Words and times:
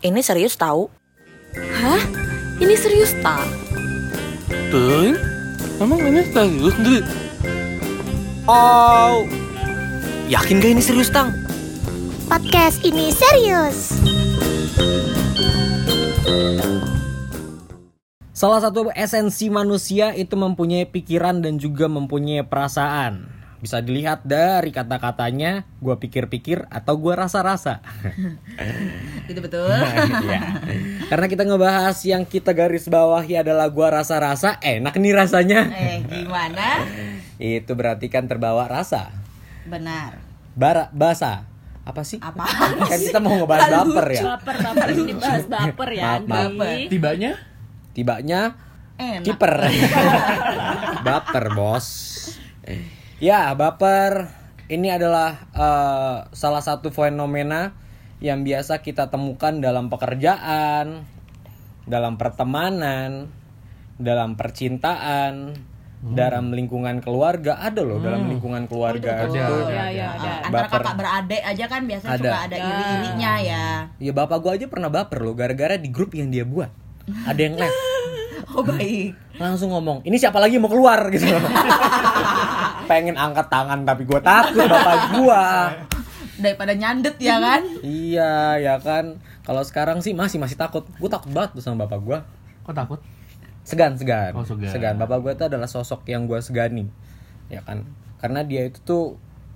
Ini 0.00 0.24
serius 0.24 0.56
tahu? 0.56 0.88
Hah? 1.76 2.00
Ini 2.56 2.72
serius 2.72 3.12
tak? 3.20 3.44
Tuh, 4.72 5.12
emang 5.76 6.00
ini 6.00 6.24
serius 6.24 6.72
Dri? 6.80 7.04
Oh, 8.48 9.28
yakin 10.24 10.56
gak 10.56 10.72
ini 10.72 10.80
serius 10.80 11.12
tang? 11.12 11.36
Podcast 12.32 12.80
ini 12.80 13.12
serius. 13.12 14.00
Salah 18.32 18.64
satu 18.64 18.88
esensi 18.96 19.52
manusia 19.52 20.16
itu 20.16 20.32
mempunyai 20.32 20.88
pikiran 20.88 21.44
dan 21.44 21.60
juga 21.60 21.92
mempunyai 21.92 22.40
perasaan. 22.40 23.39
Bisa 23.60 23.84
dilihat 23.84 24.24
dari 24.24 24.72
kata-katanya, 24.72 25.68
gua 25.84 26.00
pikir-pikir 26.00 26.64
atau 26.72 26.96
gua 26.96 27.28
rasa-rasa. 27.28 27.84
Itu 29.30 29.40
betul. 29.44 29.68
ya. 30.32 30.40
Karena 31.06 31.26
kita 31.28 31.44
ngebahas 31.44 31.96
yang 32.08 32.24
kita 32.24 32.56
garis 32.56 32.88
bawahi 32.88 33.36
adalah 33.36 33.68
gua 33.68 34.00
rasa-rasa, 34.00 34.56
enak 34.64 34.96
nih 34.96 35.12
rasanya. 35.12 35.60
eh, 35.76 36.00
gimana? 36.08 36.88
Itu 37.36 37.76
berarti 37.76 38.08
kan 38.08 38.24
terbawa 38.24 38.64
rasa. 38.64 39.12
Benar. 39.68 40.16
Bara, 40.56 40.88
basa. 40.90 41.44
Apa 41.84 42.00
sih? 42.00 42.16
Apa? 42.16 42.44
Kan 42.88 43.00
kita 43.00 43.20
mau 43.20 43.36
ngebahas 43.36 43.68
baper 43.84 44.06
ya. 44.08 44.22
Baper, 44.36 44.56
baper. 44.56 44.88
Ini 44.92 45.14
bahas 45.16 45.44
baper 45.44 45.88
ya, 45.92 46.04
Maaf, 46.24 46.52
maaf. 46.56 46.88
Tibanya? 46.88 47.32
Tibanya 47.92 48.40
Enak. 48.96 49.24
kiper. 49.24 49.52
baper, 51.06 51.44
Bos. 51.52 51.86
Ya, 53.20 53.52
baper 53.52 54.32
ini 54.72 54.88
adalah 54.88 55.44
eh, 55.52 56.16
salah 56.32 56.64
satu 56.64 56.88
fenomena 56.88 57.76
yang 58.24 58.48
biasa 58.48 58.80
kita 58.80 59.12
temukan 59.12 59.60
dalam 59.60 59.92
pekerjaan, 59.92 61.04
dalam 61.84 62.16
pertemanan, 62.16 63.28
dalam 64.00 64.40
percintaan, 64.40 65.52
dalam 66.00 66.56
lingkungan 66.56 67.04
keluarga. 67.04 67.60
Ada 67.60 67.84
loh 67.84 68.00
dalam 68.00 68.24
lingkungan 68.24 68.64
keluarga 68.64 69.20
Ada, 69.20 69.28
itu. 69.28 69.36
ya, 69.36 69.44
ada. 69.44 69.84
ya, 69.92 70.06
ada. 70.16 70.30
Antara 70.48 70.64
Baper. 70.64 70.80
kakak 70.80 70.96
beradik 70.96 71.42
aja 71.44 71.64
kan 71.68 71.82
biasanya 71.84 72.12
Ada. 72.16 72.24
suka 72.24 72.38
ada 72.48 72.56
iri-irinya 72.56 73.32
ya. 73.44 73.64
Ya 74.00 74.12
bapak 74.16 74.38
gua 74.40 74.52
aja 74.56 74.64
pernah 74.64 74.88
baper 74.88 75.20
loh 75.20 75.36
gara-gara 75.36 75.76
di 75.76 75.92
grup 75.92 76.16
yang 76.16 76.32
dia 76.32 76.48
buat. 76.48 76.72
Ada 77.28 77.40
yang 77.40 77.56
left. 77.60 77.76
Oh 78.50 78.66
baik. 78.66 79.14
langsung 79.38 79.70
ngomong 79.70 80.02
ini 80.02 80.18
siapa 80.18 80.42
lagi 80.42 80.58
mau 80.58 80.66
keluar 80.66 81.06
gitu 81.14 81.22
pengen 82.90 83.14
angkat 83.14 83.46
tangan 83.46 83.86
tapi 83.86 84.02
gue 84.02 84.18
takut 84.20 84.66
bapak 84.66 84.96
gue 85.14 85.42
Daripada 86.36 86.72
nyandet 86.72 87.14
ya 87.16 87.36
kan? 87.36 87.62
iya 87.80 88.56
ya 88.56 88.74
kan 88.76 89.14
kalau 89.40 89.60
sekarang 89.60 90.00
sih 90.00 90.10
masih 90.10 90.36
masih 90.36 90.56
takut 90.56 90.82
gue 90.90 91.06
takut 91.06 91.30
banget 91.30 91.54
tuh 91.54 91.62
sama 91.62 91.86
bapak 91.86 92.00
gue 92.00 92.18
Kok 92.60 92.74
takut? 92.74 93.00
segan 93.62 93.94
segan 93.94 94.32
Oh, 94.32 94.42
segan. 94.42 94.96
bapak 94.96 95.20
gue 95.20 95.32
itu 95.32 95.44
adalah 95.46 95.68
sosok 95.68 96.02
yang 96.04 96.24
gue 96.24 96.40
segani 96.40 96.90
ya 97.46 97.60
kan 97.60 97.86
karena 98.16 98.40
dia 98.40 98.64
itu 98.64 98.80
tuh 98.80 99.04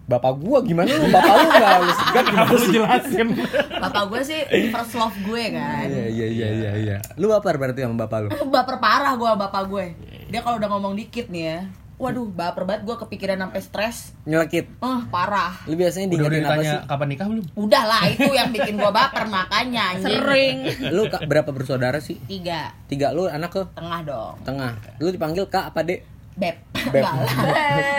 bapak 0.05 0.37
gue 0.37 0.59
gimana 0.67 0.87
lu 0.87 1.09
bapak 1.09 1.35
lu 1.35 1.48
nggak 1.51 1.73
lu 1.81 1.93
segan 1.95 2.25
gimana 2.27 2.45
Harus 2.45 2.61
sih 2.61 2.71
jelasin. 2.71 3.29
Bapak 3.75 4.03
gue 4.07 4.21
sih 4.23 4.41
first 4.69 4.93
love 4.95 5.17
gue 5.19 5.45
kan. 5.51 5.89
iya 5.89 6.05
iya 6.07 6.27
iya 6.29 6.48
iya 6.53 6.71
iya 6.77 6.97
lu 7.17 7.27
baper 7.27 7.57
berarti 7.57 7.81
sama 7.81 7.97
bapak 7.98 8.19
lu 8.21 8.29
Baper 8.55 8.77
parah 8.77 9.17
gue 9.17 9.25
sama 9.25 9.41
bapak 9.41 9.63
gue. 9.67 9.85
Dia 10.29 10.41
kalau 10.41 10.61
udah 10.61 10.69
ngomong 10.69 10.95
dikit 10.95 11.27
nih 11.27 11.45
ya. 11.47 11.59
Waduh, 11.95 12.27
baper 12.27 12.62
banget 12.64 12.83
gue 12.83 12.97
kepikiran 12.98 13.39
sampai 13.39 13.61
stres. 13.61 13.97
nyelekit 14.25 14.67
Oh, 14.78 14.98
parah. 15.09 15.55
lu 15.64 15.75
biasanya 15.75 16.06
Udah 16.06 16.17
udah 16.17 16.27
diingetin 16.27 16.42
apa 16.42 16.55
ditanya 16.56 16.73
sih 16.73 16.81
kapan 16.86 17.06
nikah 17.09 17.27
belum? 17.28 17.45
Udah 17.55 17.83
lah, 17.84 18.03
itu 18.05 18.28
yang 18.28 18.51
bikin 18.51 18.75
gue 18.75 18.91
baper 18.92 19.25
makanya 19.27 19.83
anjing. 19.92 20.11
Sering. 20.12 20.56
lu 20.91 21.03
Kak, 21.06 21.23
berapa 21.25 21.47
bersaudara 21.48 21.98
sih 21.98 22.19
Tiga, 22.20 22.75
tiga 22.84 23.11
lu 23.11 23.27
anak 23.27 23.48
ke 23.48 23.62
tengah 23.73 24.01
dong. 24.03 24.34
tengah 24.42 24.73
lu 24.98 25.09
dipanggil 25.09 25.47
kak 25.47 25.70
apa 25.70 25.81
dek 25.83 26.03
Beb. 26.34 26.56
Beb. 26.91 27.06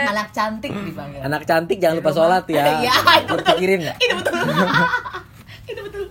Anak 0.05 0.27
cantik 0.29 0.67
dipanggil. 0.67 1.23
anak 1.23 1.41
cantik 1.45 1.77
jangan 1.77 1.95
lupa 1.97 2.11
sholat 2.11 2.43
ya 2.45 2.67
Iya, 2.83 2.91
itu 3.17 3.31
betul. 3.31 3.47
pikirin 3.49 3.81
Itu 3.95 4.13
betul. 4.13 4.35
itu 5.65 5.79
betul. 5.81 6.03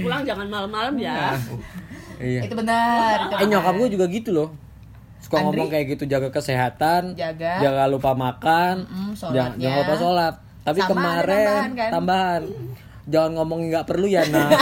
Pulang 0.00 0.24
jangan 0.24 0.48
malam-malam 0.48 0.94
ya. 0.96 1.36
iya 2.16 2.40
Itu 2.40 2.56
benar. 2.56 3.28
itu 3.28 3.36
eh 3.36 3.46
nyokap 3.46 3.74
gue 3.76 3.88
juga 3.90 4.04
gitu 4.08 4.32
loh 4.32 4.48
suka 5.32 5.38
Andri? 5.38 5.48
ngomong 5.54 5.68
kayak 5.70 5.86
gitu 5.90 6.04
jaga 6.04 6.28
kesehatan 6.28 7.02
Jaga. 7.14 7.52
jangan 7.58 7.88
lupa 7.88 8.12
makan 8.12 8.74
Mm-mm, 8.84 9.16
jangan, 9.16 9.16
sholatnya. 9.16 9.56
jangan 9.58 9.78
lupa 9.78 9.94
sholat 9.96 10.34
tapi 10.60 10.78
Sama 10.78 10.84
ada 10.84 10.92
kemarin 10.92 11.46
tambahan, 11.48 11.70
kan? 11.72 11.90
tambahan 11.90 12.42
jangan 13.04 13.30
ngomongin 13.34 13.66
nggak 13.70 13.86
perlu 13.86 14.06
ya 14.06 14.22
nak 14.26 14.50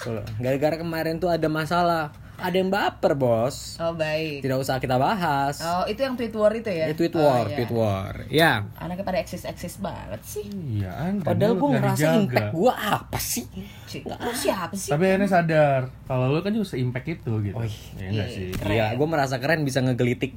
Tuh, 0.00 0.16
gara-gara 0.36 0.76
kemarin 0.76 1.14
tuh 1.16 1.28
ada 1.28 1.44
masalah 1.46 2.08
ada 2.40 2.56
yang 2.56 2.68
baper 2.68 3.12
bos 3.12 3.76
Oh, 3.76 3.92
baik. 3.92 4.40
tidak 4.40 4.58
usah 4.58 4.76
kita 4.76 4.96
bahas 4.96 5.60
Oh, 5.60 5.84
itu 5.84 6.00
yang 6.00 6.14
tweet 6.14 6.32
war 6.32 6.50
itu 6.50 6.66
ya? 6.66 6.88
ya 6.88 6.94
tweet 6.94 7.12
Oh, 7.12 7.20
war 7.20 7.44
iya. 7.44 7.56
tweet 7.56 7.70
war 7.70 8.14
ya 8.26 8.52
Anaknya 8.76 9.04
pada 9.04 9.18
eksis-eksis 9.18 9.78
banget 9.78 10.20
sih. 10.22 10.46
Iya, 10.48 11.20
padahal 11.20 11.54
gue 11.54 11.68
ngerasa 11.70 11.94
dijaga. 11.94 12.16
impact 12.18 12.48
gue 12.52 12.72
apa 12.72 13.18
sih 13.18 13.44
Cik, 13.86 14.02
lu 14.06 14.32
siapa 14.32 14.72
sih? 14.72 14.90
Tapi 14.90 15.02
akhirnya 15.04 15.28
sadar 15.28 15.80
kalau 16.04 16.26
lu 16.28 16.40
kan 16.40 16.50
juga 16.50 16.66
se-impact 16.68 17.08
itu 17.10 17.32
gitu. 17.42 17.54
Oh, 17.54 17.66
ya 17.94 18.06
enggak 18.06 18.28
sih. 18.28 18.50
Iya, 18.56 18.94
gue 18.94 19.06
merasa 19.06 19.36
keren 19.36 19.62
bisa 19.62 19.80
ngegelitik. 19.80 20.34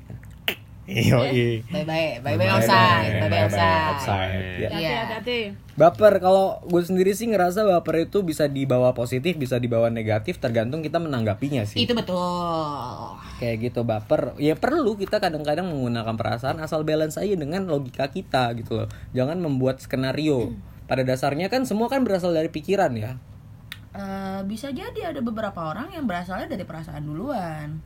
Iya. 0.84 1.16
Bye-bye, 1.72 2.20
bye-bye 2.20 2.50
outside, 2.60 3.24
bye-bye 3.24 3.44
outside. 3.48 4.60
Ya. 4.60 4.68
Hati, 4.68 4.84
Iya. 4.84 5.00
hati. 5.08 5.40
Baper 5.74 6.20
kalau 6.20 6.60
gue 6.68 6.84
sendiri 6.84 7.16
sih 7.16 7.32
ngerasa 7.32 7.64
baper 7.64 8.12
itu 8.12 8.20
bisa 8.22 8.52
dibawa 8.52 8.92
positif, 8.92 9.40
bisa 9.40 9.58
dibawa 9.64 9.88
negatif, 9.88 10.44
tergantung 10.44 10.84
kita 10.84 11.00
menanggapinya 11.00 11.64
sih. 11.64 11.88
Itu 11.88 11.96
betul. 11.96 13.16
Kayak 13.40 13.56
gitu 13.72 13.82
baper. 13.88 14.36
Ya 14.38 14.60
perlu 14.60 15.00
kita 15.00 15.24
kadang-kadang 15.24 15.72
menggunakan 15.72 16.20
perasaan 16.20 16.60
asal 16.60 16.84
balance 16.84 17.16
aja 17.16 17.34
dengan 17.34 17.64
logika 17.64 18.12
kita 18.12 18.52
gitu 18.60 18.84
loh. 18.84 18.88
Jangan 19.16 19.40
membuat 19.40 19.80
skenario. 19.80 20.52
Pada 20.84 21.08
dasarnya 21.08 21.48
kan 21.48 21.64
semua 21.64 21.88
kan 21.88 22.04
berasal 22.04 22.36
dari 22.36 22.52
pikiran 22.52 22.92
ya. 23.00 23.16
Eh, 23.94 24.40
bisa 24.50 24.68
jadi 24.74 25.16
ada 25.16 25.22
beberapa 25.24 25.70
orang 25.70 25.96
yang 25.96 26.10
berasalnya 26.10 26.50
dari 26.50 26.66
perasaan 26.68 27.06
duluan. 27.08 27.78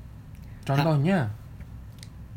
Contohnya, 0.63 1.31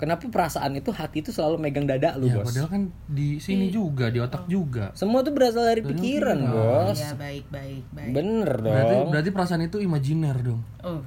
Kenapa 0.00 0.24
perasaan 0.24 0.72
itu 0.72 0.88
hati 0.88 1.20
itu 1.20 1.28
selalu 1.28 1.60
megang 1.60 1.84
dada 1.84 2.16
lu, 2.16 2.24
ya 2.24 2.40
Bos? 2.40 2.48
padahal 2.48 2.72
kan 2.72 2.82
di 3.04 3.36
sini 3.36 3.68
juga, 3.68 4.08
di 4.08 4.16
otak 4.16 4.48
juga. 4.48 4.96
Semua 4.96 5.20
tuh 5.20 5.36
berasal 5.36 5.68
dari 5.68 5.84
pikiran, 5.84 6.40
Bos. 6.40 6.96
Ya 6.96 7.12
baik, 7.12 7.44
baik, 7.52 7.84
baik. 7.92 8.12
Bener 8.16 8.48
Berarti, 8.56 8.94
dong. 8.96 9.08
berarti 9.12 9.28
perasaan 9.28 9.62
itu 9.62 9.76
imajiner 9.76 10.36
dong. 10.40 10.64
Oh. 10.80 11.04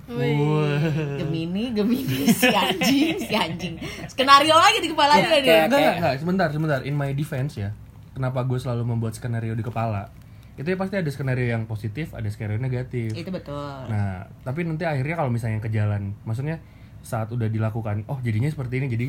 Gemini, 1.18 1.74
Gemini, 1.74 2.30
si 2.32 2.48
anjing, 2.48 3.18
si 3.18 3.34
anjing. 3.34 3.76
Skenario 4.06 4.54
lagi 4.54 4.78
di 4.78 4.90
kepalanya 4.90 5.26
dia. 5.26 5.42
Kayak- 5.42 5.66
Enggak, 5.66 5.66
enggak, 5.74 5.96
enggak, 5.98 6.16
sebentar, 6.22 6.48
sebentar. 6.50 6.80
In 6.84 6.94
my 6.94 7.12
defense 7.12 7.58
ya. 7.58 7.74
Kenapa 8.14 8.46
gue 8.46 8.62
selalu 8.62 8.86
membuat 8.86 9.18
skenario 9.18 9.58
di 9.58 9.66
kepala? 9.66 10.14
Itu 10.54 10.70
ya 10.70 10.78
pasti 10.78 11.02
ada 11.02 11.10
skenario 11.10 11.50
yang 11.50 11.66
positif, 11.66 12.14
ada 12.14 12.30
skenario 12.30 12.62
negatif. 12.62 13.10
Itu 13.10 13.34
betul. 13.34 13.90
Nah, 13.90 14.30
tapi 14.46 14.62
nanti 14.62 14.86
akhirnya 14.86 15.18
kalau 15.18 15.34
misalnya 15.34 15.58
ke 15.58 15.74
jalan, 15.74 16.14
maksudnya 16.22 16.62
saat 17.04 17.28
udah 17.30 17.46
dilakukan, 17.46 18.08
oh 18.08 18.18
jadinya 18.18 18.48
seperti 18.48 18.80
ini, 18.80 18.88
jadi 18.88 19.08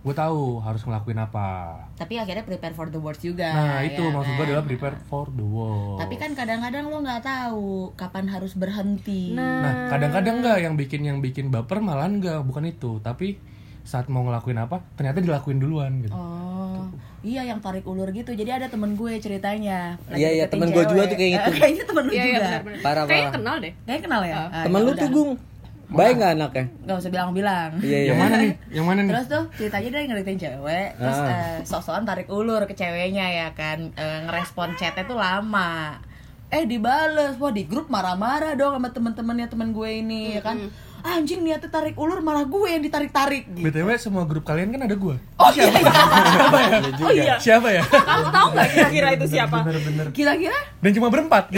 gue 0.00 0.14
tahu 0.16 0.58
harus 0.58 0.80
ngelakuin 0.80 1.20
apa. 1.20 1.76
Tapi 1.94 2.16
akhirnya 2.16 2.40
prepare 2.40 2.72
for 2.72 2.88
the 2.88 2.96
worst 2.96 3.20
juga. 3.20 3.52
Nah, 3.52 3.84
itu 3.84 4.00
ya 4.00 4.10
maksud 4.10 4.32
gue 4.32 4.38
kan? 4.38 4.48
adalah 4.48 4.64
prepare 4.64 4.96
for 5.04 5.26
the 5.30 5.44
world. 5.44 6.00
Tapi 6.00 6.16
kan 6.16 6.32
kadang-kadang 6.32 6.88
lo 6.88 6.98
nggak 6.98 7.20
tahu 7.20 7.68
kapan 7.94 8.26
harus 8.26 8.56
berhenti. 8.56 9.30
Nah, 9.30 9.88
kadang-kadang 9.88 10.40
nggak 10.40 10.58
yang 10.58 10.74
bikin 10.74 11.00
yang 11.04 11.18
bikin 11.18 11.48
baper 11.48 11.78
malah 11.78 12.08
enggak, 12.08 12.40
bukan 12.40 12.64
itu. 12.66 12.96
Tapi 12.98 13.36
saat 13.80 14.08
mau 14.08 14.22
ngelakuin 14.22 14.56
apa, 14.56 14.80
ternyata 14.94 15.20
dilakuin 15.20 15.58
duluan 15.58 16.00
gitu. 16.00 16.12
Oh, 16.12 16.88
iya 17.20 17.44
yang 17.44 17.60
tarik 17.60 17.84
ulur 17.84 18.08
gitu. 18.10 18.32
Jadi 18.32 18.48
ada 18.48 18.66
temen 18.66 18.96
gue 18.96 19.20
ceritanya. 19.20 20.00
Iya, 20.08 20.28
iya, 20.32 20.44
temen 20.48 20.72
gue 20.72 20.80
juga 20.80 21.04
tuh 21.04 21.14
kayak 21.14 21.30
gitu. 21.34 21.50
Kayaknya 21.60 21.84
temen 21.84 22.02
lu 22.02 22.12
Iya, 22.12 22.24
iya, 22.24 22.32
juga. 22.32 22.48
Parah, 22.80 23.02
Kayaknya 23.04 23.20
parah. 23.20 23.32
kenal 23.36 23.56
deh. 23.58 23.72
Kayaknya 23.84 24.02
kenal 24.02 24.22
ya? 24.24 24.36
Ah, 24.48 24.64
Temen 24.64 24.78
ya 24.78 24.84
lu 24.84 24.90
udah. 24.90 24.96
tuh 24.96 25.08
gung. 25.10 25.30
Baik 25.90 26.14
nggak 26.16 26.32
anaknya? 26.34 26.64
Gak 26.86 26.96
usah 26.96 27.10
bilang-bilang. 27.10 27.70
Iya, 27.78 27.98
iya. 27.98 28.08
Yang 28.08 28.18
mana 28.18 28.34
nih? 28.36 28.52
Yang 28.70 28.86
mana 28.86 29.00
nih? 29.00 29.10
Terus 29.10 29.26
tuh 29.26 29.44
ceritanya 29.54 29.88
dia 29.90 30.00
ngeliatin 30.06 30.38
cewek, 30.38 30.88
terus 30.94 31.18
Ah. 31.18 31.28
eh, 31.28 31.56
sok-sokan 31.62 32.04
tarik 32.04 32.28
ulur 32.28 32.62
ke 32.64 32.74
ceweknya 32.74 33.26
ya 33.26 33.48
kan, 33.52 33.90
Eh, 33.92 34.18
ngerespon 34.24 34.74
chatnya 34.74 35.02
tuh 35.02 35.18
lama. 35.18 35.98
Eh 36.48 36.62
dibales, 36.64 37.34
wah 37.36 37.50
di 37.50 37.62
grup 37.62 37.86
marah-marah 37.86 38.54
dong 38.54 38.74
sama 38.74 38.90
temen-temennya 38.90 39.46
temen 39.46 39.70
gue 39.70 39.90
ini 39.96 40.34
ya 40.34 40.42
kan. 40.42 40.58
Anjing 41.00 41.40
niatnya 41.40 41.72
tarik 41.72 41.96
ulur 41.96 42.20
malah 42.20 42.44
gue 42.44 42.68
yang 42.68 42.84
ditarik-tarik. 42.84 43.48
Gitu. 43.48 43.64
BTW 43.64 43.88
semua 43.96 44.28
grup 44.28 44.44
kalian 44.44 44.68
kan 44.68 44.84
ada 44.84 44.92
gue. 44.92 45.16
Oh 45.16 45.50
iya, 45.50 45.64
Oh 47.00 47.10
iya. 47.10 47.34
Siapa 47.40 47.72
ya? 47.72 47.80
Kamu 47.80 48.28
tahu 48.28 48.46
nggak 48.52 48.68
kira-kira 48.68 49.08
itu 49.16 49.26
siapa? 49.26 49.64
Bener-bener. 49.64 50.06
kira-kira 50.12 50.58
Dan 50.78 50.90
cuma 50.92 51.08
berempat. 51.08 51.48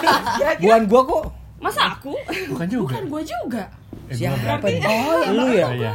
Bukan 0.62 0.82
gua 0.88 1.02
kok. 1.04 1.24
Masa 1.66 1.82
aku? 1.92 2.14
Bukan 2.54 2.66
juga. 2.70 2.94
bukan 2.94 3.04
gue 3.10 3.22
juga. 3.26 3.64
Eh, 4.06 4.14
gua 4.14 4.38
Siapa 4.38 4.66
nih? 4.70 4.80
Oh 4.80 5.18
ya, 5.18 5.30
Lu 5.34 5.46
ya? 5.50 5.68
Iya. 5.74 5.92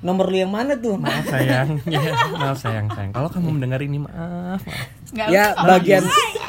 Nomor 0.00 0.32
lu 0.32 0.38
yang 0.38 0.48
mana 0.48 0.72
tuh? 0.72 0.96
Maaf 0.96 1.28
sayang, 1.28 1.76
ya, 1.92 2.00
maaf 2.32 2.56
sayang, 2.56 2.88
sayang. 2.88 3.12
Kalau 3.12 3.28
kamu 3.28 3.52
mendengar 3.52 3.84
ini 3.84 4.00
maaf. 4.00 4.64
maaf. 4.64 4.88
nggak 5.12 5.28
Ya 5.28 5.52
usah. 5.52 5.66
bagian 5.66 6.02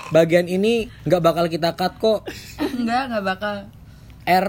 bagian 0.10 0.48
ini 0.48 0.88
nggak 1.04 1.20
bakal 1.20 1.52
kita 1.52 1.76
cut 1.76 2.00
kok. 2.00 2.24
enggak 2.62 3.12
nggak 3.12 3.24
bakal. 3.28 3.56
R. 4.24 4.48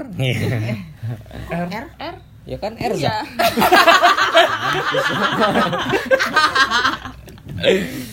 R 1.51 1.87
R. 1.99 2.15
ya 2.47 2.57
kan 2.61 2.79
R. 2.79 2.93
Iya. 2.95 3.27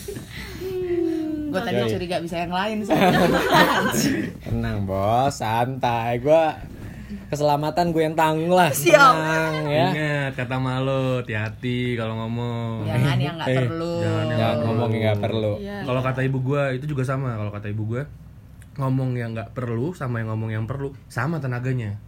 gue 1.50 1.60
tadi 1.60 1.76
Yoi. 1.76 1.90
curiga 1.90 2.16
bisa 2.18 2.36
yang 2.38 2.50
lain 2.50 2.76
sih 2.80 2.94
Tenang 4.44 4.78
bos, 4.82 5.34
santai. 5.34 6.18
Gua 6.18 6.54
keselamatan 7.26 7.90
gue 7.90 8.02
yang 8.02 8.14
tanggung 8.14 8.50
lah. 8.50 8.70
Siap. 8.70 8.94
Tenang 9.12 9.54
ya. 9.66 9.88
Ingat 9.88 10.32
kata 10.36 10.56
malu, 10.56 11.20
hati-hati 11.20 11.94
kalau 11.94 12.14
ngomong. 12.16 12.86
jangan 12.86 13.18
yang 13.18 13.34
nggak 13.36 13.48
Eh, 13.48 13.58
perlu 13.60 13.92
jangan 13.98 14.24
yang 14.24 14.38
Jangan 14.38 14.56
ngomong 14.64 14.90
yang 14.90 15.02
nggak 15.04 15.20
perlu. 15.20 15.52
Iya. 15.58 15.78
Kalau 15.84 16.00
kata 16.00 16.20
ibu 16.22 16.38
gua 16.40 16.62
itu 16.70 16.86
juga 16.86 17.02
sama. 17.02 17.30
Kalau 17.34 17.50
kata 17.50 17.66
ibu 17.66 17.82
gua 17.84 18.02
ngomong 18.72 19.10
yang 19.12 19.30
nggak 19.32 19.50
perlu 19.52 19.92
sama 19.92 20.18
yang 20.18 20.30
ngomong 20.30 20.50
yang 20.50 20.64
perlu 20.64 20.94
sama 21.06 21.38
tenaganya. 21.38 21.98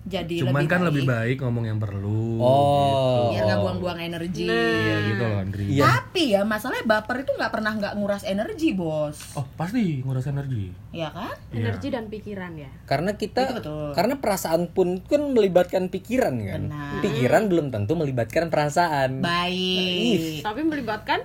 Jadi 0.00 0.34
Cuman 0.40 0.54
lebih 0.58 0.68
kan 0.68 0.78
baik. 0.78 0.88
lebih 0.88 1.04
baik 1.04 1.36
ngomong 1.40 1.64
yang 1.64 1.78
perlu. 1.78 2.38
Oh. 2.38 3.28
biar 3.28 3.44
nggak 3.44 3.60
buang-buang 3.60 3.98
energi 4.00 4.46
Iya 4.46 4.96
gitu 5.06 5.22
loh 5.22 5.38
Andri. 5.38 5.64
Iya. 5.68 5.82
tapi 5.84 6.22
ya 6.30 6.42
masalahnya 6.42 6.84
baper 6.84 7.16
itu 7.20 7.32
nggak 7.32 7.50
pernah 7.50 7.72
nggak 7.72 7.94
nguras 7.94 8.22
energi 8.22 8.72
bos 8.72 9.18
Oh 9.34 9.44
pasti 9.52 10.00
nguras 10.00 10.24
energi. 10.26 10.70
ya 10.90 11.08
kan 11.08 11.34
Energi 11.50 11.88
dan 11.88 12.06
pikiran 12.06 12.52
ya. 12.54 12.70
Karena 12.84 13.14
kita 13.14 13.42
Itu 13.48 13.54
betul. 13.58 13.88
karena 13.92 14.14
perasaan 14.16 14.68
pun 14.68 15.00
kan 15.00 15.22
melibatkan 15.28 15.88
pikiran 15.88 16.34
kan. 16.38 16.62
Benar. 16.66 16.92
Pikiran 17.00 17.42
belum 17.46 17.66
tentu 17.68 17.92
melibatkan 17.94 18.48
perasaan. 18.48 19.18
baik 19.18 20.40
Tapi 20.40 20.60
melibatkan 20.62 21.20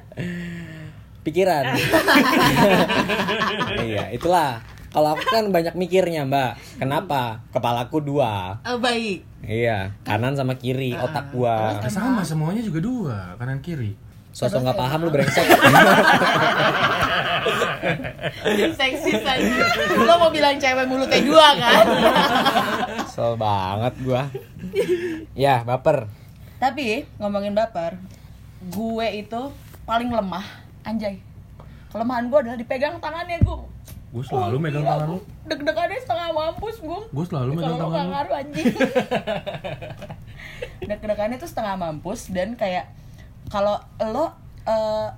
Pikiran. 1.23 1.63
iya, 3.81 4.11
itulah. 4.11 4.59
Kalau 4.93 5.17
aku 5.17 5.25
kan 5.25 5.49
banyak 5.49 5.73
mikirnya, 5.73 6.21
Mbak. 6.29 6.77
Kenapa? 6.77 7.41
Kepalaku 7.49 7.97
dua. 7.99 8.61
Oh, 8.61 8.77
baik 8.77 9.25
Iya, 9.43 9.91
kanan 10.07 10.39
sama 10.39 10.55
kiri 10.55 10.95
otak 10.95 11.35
gua. 11.35 11.75
Ya, 11.83 11.89
sama 11.91 12.23
semuanya 12.23 12.63
juga 12.63 12.79
dua 12.79 13.35
kanan 13.35 13.59
kiri. 13.59 13.91
Sosok 14.31 14.63
nggak 14.63 14.79
paham 14.79 15.03
lu 15.03 15.11
brengsek. 15.11 15.45
seksi 18.79 19.11
saja 19.19 19.53
lo 19.99 20.13
mau 20.15 20.31
bilang 20.31 20.55
cewek 20.55 20.87
mulutnya 20.87 21.19
dua 21.21 21.47
kan 21.59 21.85
Kesel 23.03 23.35
banget 23.35 23.93
gua. 24.01 24.23
Ya, 25.35 25.61
baper. 25.67 26.07
tapi 26.57 27.03
ngomongin 27.19 27.51
baper 27.51 27.99
gue 28.71 29.07
itu 29.19 29.41
paling 29.83 30.07
lemah 30.07 30.47
anjay 30.87 31.19
kelemahan 31.91 32.31
gue 32.31 32.39
adalah 32.39 32.55
dipegang 32.55 32.95
tangannya 33.03 33.43
gue 33.43 33.57
Gue 34.13 34.21
selalu 34.21 34.61
megang 34.61 34.85
tangan 34.85 35.09
lu. 35.09 35.17
deg-degannya 35.43 35.97
setengah 35.97 36.27
mampus 36.31 36.75
gue 36.77 36.99
Gue 37.09 37.25
selalu 37.25 37.49
megang 37.55 37.75
tangan 37.75 37.89
lu. 37.99 38.11
ngaruh 38.13 38.35
anjing 38.37 38.65
deg-degannya 40.83 41.37
tuh 41.37 41.49
setengah 41.49 41.75
mampus 41.75 42.29
dan 42.29 42.53
kayak 42.53 42.91
kalau 43.47 43.79
lo 43.99 44.25
uh, 44.25 44.31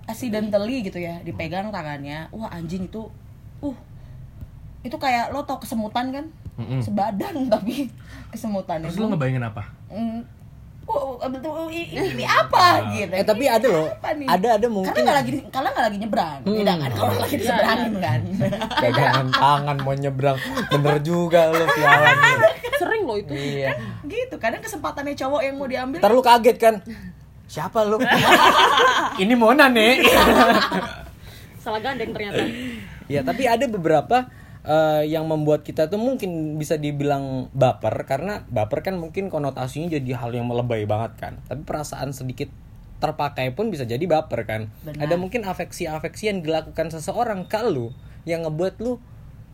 accidentally 0.06 0.82
gitu 0.82 0.98
ya 0.98 1.20
dipegang 1.22 1.70
tangannya 1.70 2.30
wah 2.32 2.50
anjing 2.50 2.86
itu 2.86 3.10
uh 3.60 3.78
itu 4.80 4.96
kayak 4.96 5.34
lo 5.34 5.42
tau 5.44 5.58
kesemutan 5.58 6.14
kan 6.14 6.26
Mm-mm. 6.56 6.80
sebadan 6.80 7.36
tapi 7.54 7.90
kesemutan 8.30 8.80
Terus 8.82 8.96
itu 8.96 9.02
lu 9.02 9.12
ngebayangin 9.12 9.44
apa? 9.44 9.64
mm, 9.90 10.20
betul 11.26 11.66
ini, 11.74 12.14
ini 12.14 12.26
apa 12.40 12.86
gitu 12.94 13.10
Eh 13.10 13.26
tapi 13.26 13.50
ada 13.50 13.66
loh. 13.66 13.90
Ada 14.06 14.48
ada 14.62 14.68
mungkin 14.70 14.94
karena 14.94 15.02
nggak 15.04 15.18
lagi 15.18 15.32
karena 15.50 15.70
nggak 15.74 15.86
lagi 15.86 15.98
nyebrang 15.98 16.38
Hmm. 16.46 16.56
beda 16.56 16.74
kan 16.78 16.92
kalau 16.94 17.14
lagi 17.18 17.36
diseberangin 17.36 17.94
kan 17.98 18.20
pegangan 18.84 19.28
tangan 19.34 19.78
mau 19.82 19.94
nyebrang. 19.94 20.38
Bener 20.70 20.96
juga 21.02 21.42
sialan. 21.50 22.16
nih. 22.22 22.36
sering 22.76 23.04
loh 23.04 23.18
itu. 23.18 23.34
Iya. 23.34 23.72
gitu 24.06 24.36
kadang 24.38 24.62
kesempatannya 24.62 25.16
cowok 25.16 25.42
yang 25.42 25.56
mau 25.56 25.66
diambil 25.66 26.00
Ntar 26.00 26.12
lu 26.12 26.22
kaget 26.22 26.58
kan. 26.58 26.76
Siapa 27.46 27.82
lu? 27.82 27.98
Ini 29.18 29.34
Mona 29.34 29.70
nih. 29.70 30.02
Salah 31.58 31.82
gandeng 31.82 32.10
ternyata. 32.10 32.42
ya 33.06 33.22
tapi 33.22 33.46
ada 33.46 33.66
beberapa 33.66 34.26
eh, 34.66 35.04
yang 35.08 35.30
membuat 35.30 35.62
kita 35.62 35.88
tuh 35.88 36.02
mungkin 36.02 36.58
bisa 36.58 36.76
dibilang 36.76 37.54
baper 37.54 37.94
karena 38.04 38.44
baper 38.50 38.82
kan 38.82 38.98
mungkin 38.98 39.30
konotasinya 39.30 39.94
jadi 39.94 40.18
hal 40.18 40.34
yang 40.34 40.50
melebay 40.50 40.84
banget 40.90 41.16
kan 41.16 41.34
tapi 41.46 41.62
perasaan 41.64 42.12
sedikit 42.12 42.50
terpakai 43.00 43.54
pun 43.54 43.70
bisa 43.70 43.86
jadi 43.86 44.02
baper 44.02 44.42
kan 44.50 44.62
Benar. 44.82 45.06
ada 45.06 45.16
mungkin 45.16 45.46
afeksi-afeksi 45.46 46.24
yang 46.32 46.40
dilakukan 46.42 46.90
seseorang 46.90 47.46
ke 47.46 47.62
lu 47.64 47.94
yang 48.26 48.44
ngebuat 48.48 48.82
lu 48.82 48.98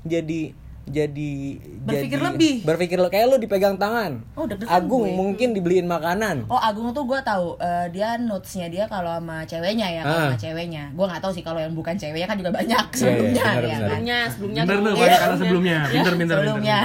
jadi 0.08 0.56
jadi 0.83 1.62
Berpikir 1.80 2.16
jadi- 2.16 2.28
lebih. 2.28 2.56
berpikir 2.62 2.98
lo 2.98 3.07
kayak 3.07 3.25
lu 3.25 3.38
dipegang 3.38 3.75
tangan 3.75 4.22
Oh, 4.33 4.44
deg-degan 4.44 4.69
Agung 4.72 5.04
gue. 5.04 5.13
mungkin 5.13 5.50
dibeliin 5.51 5.86
makanan 5.86 6.45
Oh 6.45 6.57
Agung 6.57 6.89
tuh 6.89 7.04
gue 7.04 7.19
tahu 7.19 7.56
eh, 7.57 7.86
dia 7.89 8.18
notesnya 8.18 8.66
dia 8.66 8.86
kalau 8.86 9.13
sama 9.13 9.42
ceweknya 9.44 9.88
ya 9.88 10.01
kalau 10.01 10.18
Ah. 10.18 10.28
sama 10.28 10.39
ceweknya 10.39 10.83
gue 10.89 11.06
nggak 11.06 11.22
tahu 11.22 11.31
sih 11.31 11.42
kalau 11.42 11.57
yang 11.57 11.72
bukan 11.72 11.94
ceweknya 11.94 12.25
kan 12.25 12.36
juga 12.36 12.51
banyak 12.51 12.86
iya, 12.88 12.98
sebelumnya 12.98 13.44
benar, 13.44 13.62
ya 13.62 13.78
benar. 13.78 13.89
kan 13.89 14.01
Sebelumnya, 14.01 14.18
sebelumnya 14.28 14.62
Bener 14.63 14.74
tuh, 14.74 14.83
dulu. 14.83 14.98
banyak 14.98 15.19
karena 15.19 15.38
sebelumnya. 15.38 15.78
Pinter, 15.88 16.13
pinter, 16.16 16.38
sebelumnya 16.38 16.80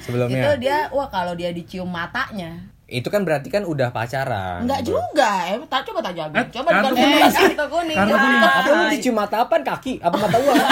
Sebelumnya. 0.00 0.40
itu 0.40 0.50
dia 0.60 0.78
wah 0.88 1.08
kalau 1.08 1.32
dia 1.32 1.50
dicium 1.50 1.86
matanya 1.86 2.50
itu 2.90 3.06
kan 3.06 3.22
berarti 3.22 3.48
kan 3.48 3.62
udah 3.62 3.94
pacaran. 3.94 4.66
Enggak 4.66 4.82
juga, 4.82 5.46
eh, 5.46 5.62
tak 5.70 5.86
coba 5.86 6.02
tanya 6.02 6.26
Agung. 6.26 6.42
Eh, 6.42 6.46
Coba 6.50 6.68
kartu 6.74 6.94
kuning. 6.98 7.30
kartu 7.30 7.64
kuning. 7.70 7.96
Kartu 7.96 8.16
kuning. 8.18 8.40
apa 8.42 8.68
lu 8.68 8.84
dicium 8.90 9.14
mata 9.14 9.36
apa 9.46 9.54
kaki? 9.62 9.94
Apa 10.02 10.16
mata 10.18 10.36
uang 10.36 10.56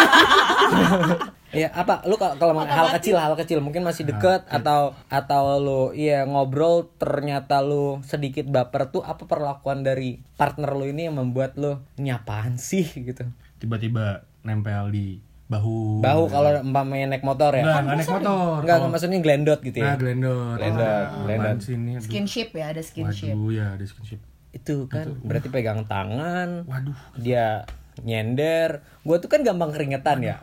Iya 1.49 1.73
apa? 1.73 2.05
Lu 2.05 2.21
kalau 2.21 2.37
kalau 2.37 2.53
hal 2.61 2.93
kecil 3.01 3.17
hal 3.17 3.33
kecil. 3.33 3.65
Mungkin 3.65 3.81
masih 3.81 4.05
deket 4.05 4.45
atau 4.53 4.93
atau 5.09 5.57
lu 5.57 5.83
iya 5.97 6.29
ngobrol 6.29 6.93
ternyata 7.01 7.65
lu 7.65 8.05
sedikit 8.05 8.45
baper 8.45 8.93
tuh 8.93 9.01
apa 9.01 9.25
perlakuan 9.25 9.81
dari 9.81 10.21
partner 10.37 10.77
lu 10.77 10.85
ini 10.85 11.09
yang 11.09 11.17
membuat 11.17 11.57
lu 11.57 11.81
ini 11.97 12.13
apaan 12.13 12.61
sih? 12.61 12.85
gitu. 12.93 13.25
Tiba-tiba 13.57 14.29
nempel 14.45 14.93
di 14.93 15.25
bahu. 15.49 15.99
bahu 15.99 16.23
kalau 16.27 16.51
umpamanya 16.61 17.07
naik 17.11 17.23
motor 17.23 17.51
ya 17.51 17.63
enggak 17.63 17.97
naik 17.97 18.11
motor. 18.11 18.61
enggak 18.61 18.77
enggak 18.77 18.91
maksudnya 18.91 19.19
glendot 19.19 19.61
gitu 19.61 19.79
Nah, 19.79 19.87
ya 19.87 19.95
glendot. 19.97 20.57
Glendot, 20.57 20.85
Ah, 20.85 21.05
glendot. 21.19 21.41
apaan 21.43 21.59
sih 21.59 21.75
ini? 21.75 21.93
Aduh. 21.95 22.05
Skinship 22.05 22.49
ya, 22.53 22.67
ada 22.69 22.81
skinship. 22.81 23.33
Waduh, 23.33 23.51
ya 23.51 23.67
ada 23.73 23.85
skinship. 23.85 24.21
itu 24.51 24.75
kan 24.87 25.13
berarti 25.21 25.49
pegang 25.49 25.85
tangan 25.85 26.65
Waduh. 26.65 26.97
dia 27.15 27.69
nyender 27.99 28.81
gue 29.03 29.17
tuh 29.19 29.27
kan 29.27 29.43
gampang 29.43 29.69
keringetan 29.71 30.21
ya 30.21 30.39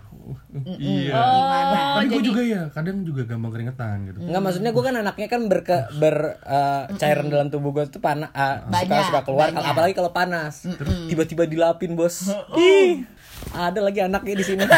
Iya. 0.58 1.14
Gimana? 1.14 1.80
Tapi 1.96 2.06
gue 2.10 2.24
juga 2.24 2.42
ya, 2.42 2.66
kadang 2.68 3.06
juga 3.06 3.22
gampang 3.24 3.52
keringetan 3.52 3.96
gitu. 4.06 4.18
Enggak 4.20 4.42
maksudnya 4.42 4.72
gue 4.72 4.84
kan 4.84 4.96
anaknya 4.96 5.28
kan 5.28 5.42
berke, 5.46 5.78
ber 5.96 6.16
eh, 6.40 6.84
cairan 6.96 7.30
dalam 7.30 7.48
tubuh 7.48 7.70
gue 7.72 7.86
tuh 7.88 8.00
panas 8.00 8.34
suka 8.34 8.66
Banyak, 8.66 9.06
suka 9.06 9.22
keluar 9.22 9.48
banyak. 9.50 9.62
apalagi 9.68 9.94
kalau 9.94 10.10
panas 10.12 10.66
tiba-tiba 11.06 11.46
dilapin 11.46 11.94
bos 11.94 12.26
ih 12.56 13.06
ada 13.54 13.80
lagi 13.84 14.00
anaknya 14.02 14.36
di 14.42 14.46
sini 14.46 14.64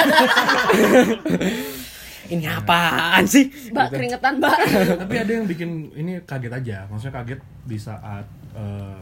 ini 2.34 2.44
apaan 2.44 3.24
sih 3.24 3.48
Mbak, 3.72 3.88
keringetan, 3.88 4.44
Mbak. 4.44 4.58
Tapi 5.08 5.16
ada 5.16 5.32
yang 5.32 5.48
bikin 5.48 5.96
ini 5.96 6.20
kaget 6.28 6.52
aja. 6.52 6.78
Maksudnya 6.92 7.24
kaget 7.24 7.40
di 7.64 7.78
saat 7.80 8.28
eh, 8.52 9.00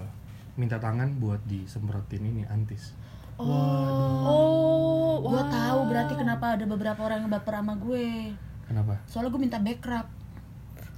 minta 0.55 0.77
tangan 0.77 1.09
buat 1.17 1.41
disemprotin 1.49 2.21
ini 2.21 2.45
antis. 2.45 2.93
Oh, 3.35 5.19
Gue 5.19 5.41
tahu 5.51 5.79
berarti 5.91 6.13
kenapa 6.15 6.55
ada 6.55 6.63
beberapa 6.63 7.01
orang 7.03 7.25
yang 7.25 7.31
baper 7.33 7.59
sama 7.59 7.73
gue. 7.75 8.31
Kenapa? 8.69 8.93
Soalnya 9.09 9.33
gue 9.33 9.41
minta 9.41 9.59
backup. 9.59 10.07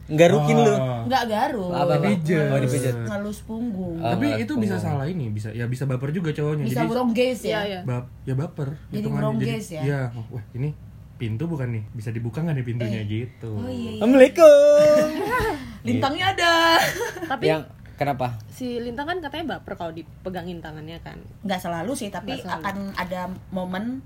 Garukin 0.07 0.57
lu 0.57 0.71
Oh. 0.71 1.03
Nggak 1.05 1.23
garuk. 1.27 1.71
apa 1.71 1.93
apa 1.93 2.05
Dipijat. 2.05 2.47
oh 2.47 2.59
dipijat 2.59 2.95
punggung. 3.43 3.95
Oh, 3.99 4.11
Tapi 4.11 4.25
itu 4.39 4.53
bisa 4.55 4.75
punggung. 4.75 4.79
salah 4.79 5.05
ini, 5.05 5.25
bisa 5.27 5.49
ya 5.51 5.65
bisa 5.65 5.83
baper 5.83 6.11
juga 6.11 6.31
cowoknya. 6.31 6.63
Bisa 6.63 6.79
Jadi 6.79 6.87
burung 6.87 7.11
gaze 7.11 7.43
Iya, 7.43 7.51
ya. 7.51 7.61
iya. 7.63 7.79
bap, 7.83 8.05
ya 8.23 8.33
baper. 8.33 8.69
Jadi 8.89 9.07
ngerongges 9.07 9.65
ya? 9.69 9.81
Iya, 9.83 9.99
wah 10.27 10.43
ini 10.53 10.69
pintu 11.17 11.43
bukan 11.45 11.67
nih, 11.71 11.83
bisa 11.91 12.09
dibuka 12.09 12.39
nggak 12.39 12.55
nih 12.55 12.65
pintunya 12.65 13.01
gitu. 13.03 13.51
Oh 13.51 13.65
iya. 13.65 13.73
iya. 13.73 13.91
Assalamualaikum 13.97 15.07
Lintangnya 15.87 16.25
ada. 16.31 16.53
Tapi 17.31 17.43
yang 17.45 17.63
kenapa 17.95 18.37
si 18.47 18.77
Lintang 18.77 19.07
kan 19.07 19.17
katanya 19.19 19.45
baper 19.55 19.73
kalau 19.75 19.91
dipegangin 19.91 20.59
tangannya 20.59 20.99
kan. 20.99 21.17
Nggak 21.41 21.59
selalu 21.59 21.91
sih, 21.95 22.07
tapi 22.07 22.35
selalu. 22.35 22.51
akan 22.59 22.75
ada 22.95 23.21
momen 23.49 23.99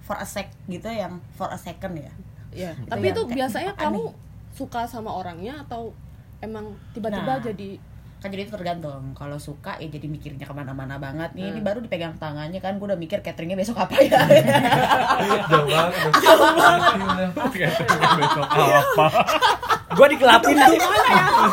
for 0.00 0.16
a 0.16 0.24
sec 0.24 0.50
gitu 0.66 0.86
yang 0.86 1.18
for 1.32 1.48
a 1.48 1.56
second 1.56 1.94
ya. 1.94 2.12
Iya. 2.50 2.72
Itu 2.76 2.88
Tapi 2.88 3.06
itu 3.08 3.20
kayak 3.22 3.34
biasanya 3.34 3.72
aneh. 3.72 3.82
kamu 3.82 4.02
suka 4.54 4.86
sama 4.86 5.10
orangnya 5.10 5.58
atau 5.60 5.90
emang 6.38 6.64
tiba-tiba 6.92 7.26
Nah. 7.34 7.42
jadi 7.42 7.68
kan 8.16 8.32
jadi 8.32 8.42
itu 8.42 8.54
tergantung 8.54 9.12
kalau 9.12 9.36
suka 9.36 9.76
ya 9.76 9.84
jadi 9.86 10.06
mikirnya 10.06 10.48
ke 10.48 10.54
mana-mana 10.54 10.96
banget 10.96 11.34
nih 11.34 11.44
ini 11.46 11.60
Hmm. 11.60 11.66
baru 11.66 11.78
dipegang 11.78 12.16
tangannya 12.16 12.56
kan 12.56 12.80
gue 12.80 12.86
udah 12.86 12.96
mikir 12.96 13.20
cateringnya 13.20 13.52
besok 13.54 13.76
apa 13.76 14.00
ya 14.00 14.16
Jauh 15.44 15.68
banget. 15.68 15.92
Besok 18.16 18.48
apa? 18.48 19.06
gue 19.94 20.06
dikelapin 20.08 20.56
tuh 20.56 20.78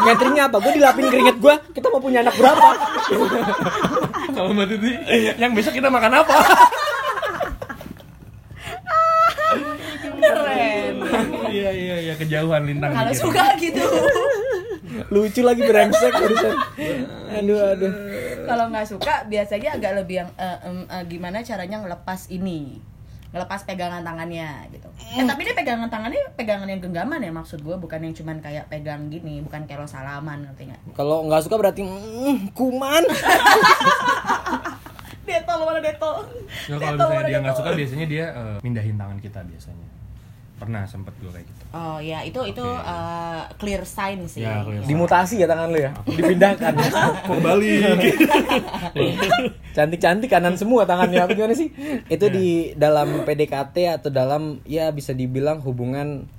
nyetriknya 0.01 0.43
apa 0.47 0.57
gue 0.57 0.71
dilapin 0.73 1.05
keringet 1.05 1.37
gue 1.37 1.53
kita 1.73 1.87
mau 1.87 1.99
punya 1.99 2.21
anak 2.21 2.33
berapa 2.33 2.67
Kalau 4.31 4.55
Mbak 4.55 4.65
Titi, 4.71 4.91
yang 5.35 5.51
besok 5.51 5.75
kita 5.75 5.91
makan 5.91 6.13
apa? 6.15 6.35
keren 10.23 10.95
Iya 12.11 12.19
kejauhan 12.19 12.67
lintang. 12.67 12.91
kalau 12.91 13.13
suka 13.15 13.55
gitu 13.55 13.79
Lucu 15.15 15.39
lagi 15.39 15.63
brengsek 15.63 16.11
barusan. 16.11 16.51
Aduh 17.31 17.59
aduh. 17.63 17.91
kalau 18.43 18.67
nggak 18.67 18.83
suka 18.83 19.23
biasanya 19.23 19.79
agak 19.79 20.03
lebih 20.03 20.19
yang 20.19 20.29
eh, 20.35 20.67
em, 20.67 20.83
eh, 20.83 21.03
gimana 21.07 21.39
caranya 21.39 21.79
ngelepas 21.79 22.27
ini 22.27 22.83
ngelepas 23.31 23.63
pegangan 23.63 24.03
tangannya 24.03 24.67
gitu 24.67 24.91
eh 25.15 25.23
tapi 25.23 25.47
ini 25.47 25.55
pegangan 25.55 25.87
tangannya 25.87 26.19
pegangan 26.35 26.67
yang 26.67 26.83
genggaman 26.83 27.23
ya 27.23 27.31
maksud 27.31 27.63
gue 27.63 27.79
bukan 27.79 28.03
yang 28.03 28.11
cuman 28.11 28.43
kayak 28.43 28.67
pegang 28.67 29.07
gini 29.07 29.39
bukan 29.39 29.63
kayak 29.63 29.79
lo 29.79 29.87
salaman 29.87 30.43
ngerti 30.43 30.67
nggak 30.67 30.81
Kalau 30.91 31.23
nggak 31.23 31.39
suka 31.39 31.55
berarti 31.55 31.79
mm, 31.79 32.51
kuman. 32.51 33.03
detol 35.23 35.59
mana 35.63 35.79
detol 35.79 36.27
Ya, 36.67 36.75
kalau 36.75 36.97
misalnya 36.99 37.23
dia 37.23 37.39
nggak 37.39 37.55
suka 37.55 37.71
biasanya 37.71 38.05
dia 38.05 38.25
eh, 38.35 38.57
mindahin 38.59 38.99
tangan 38.99 39.17
kita 39.23 39.39
biasanya. 39.47 39.87
Pernah 40.61 40.85
sempet 40.85 41.17
gue 41.17 41.33
kayak 41.33 41.41
gitu. 41.49 41.61
oh 41.73 41.97
ya 41.97 42.21
itu 42.21 42.37
itu 42.45 42.61
eh, 42.61 43.41
clear 43.57 43.81
sign 43.81 44.29
sih 44.29 44.45
Ya, 44.45 44.61
clear 44.61 44.85
Dimutasi 44.85 45.41
ya 45.41 45.49
tangan 45.49 45.73
lu 45.73 45.81
ya. 45.81 45.89
Dipindahkan. 46.05 46.73
Kembali. 47.27 47.69
Cantik-cantik 49.75 50.29
kanan 50.29 50.53
semua 50.53 50.85
tangannya 50.85 51.25
apa 51.25 51.33
gimana 51.33 51.57
sih? 51.57 51.73
Itu 52.05 52.29
di 52.29 52.77
dalam 52.77 53.25
PDKT 53.25 53.75
atau 53.97 54.13
dalam 54.13 54.61
ya 54.69 54.93
bisa 54.93 55.17
dibilang 55.17 55.65
hubungan 55.65 56.29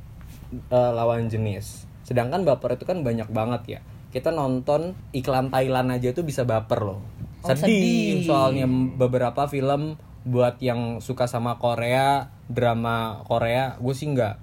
eh, 0.71 0.93
lawan 0.95 1.27
jenis. 1.27 1.91
Sedangkan 2.07 2.47
baper 2.47 2.79
itu 2.79 2.87
kan 2.87 3.03
banyak 3.03 3.27
banget 3.33 3.63
ya. 3.67 3.81
Kita 4.15 4.31
nonton 4.31 4.95
iklan 5.11 5.51
Thailand 5.51 5.91
aja 5.91 6.15
tuh 6.15 6.23
bisa 6.23 6.47
baper 6.47 6.85
loh. 6.85 7.01
Oh, 7.43 7.51
sedih, 7.51 8.23
sedih. 8.23 8.31
soalnya 8.31 8.71
beberapa 8.71 9.51
film 9.51 9.99
buat 10.25 10.59
yang 10.59 10.99
suka 10.99 11.25
sama 11.25 11.57
Korea, 11.57 12.31
drama 12.45 13.21
Korea, 13.23 13.75
gue 13.77 13.93
sih 13.93 14.07
enggak. 14.07 14.39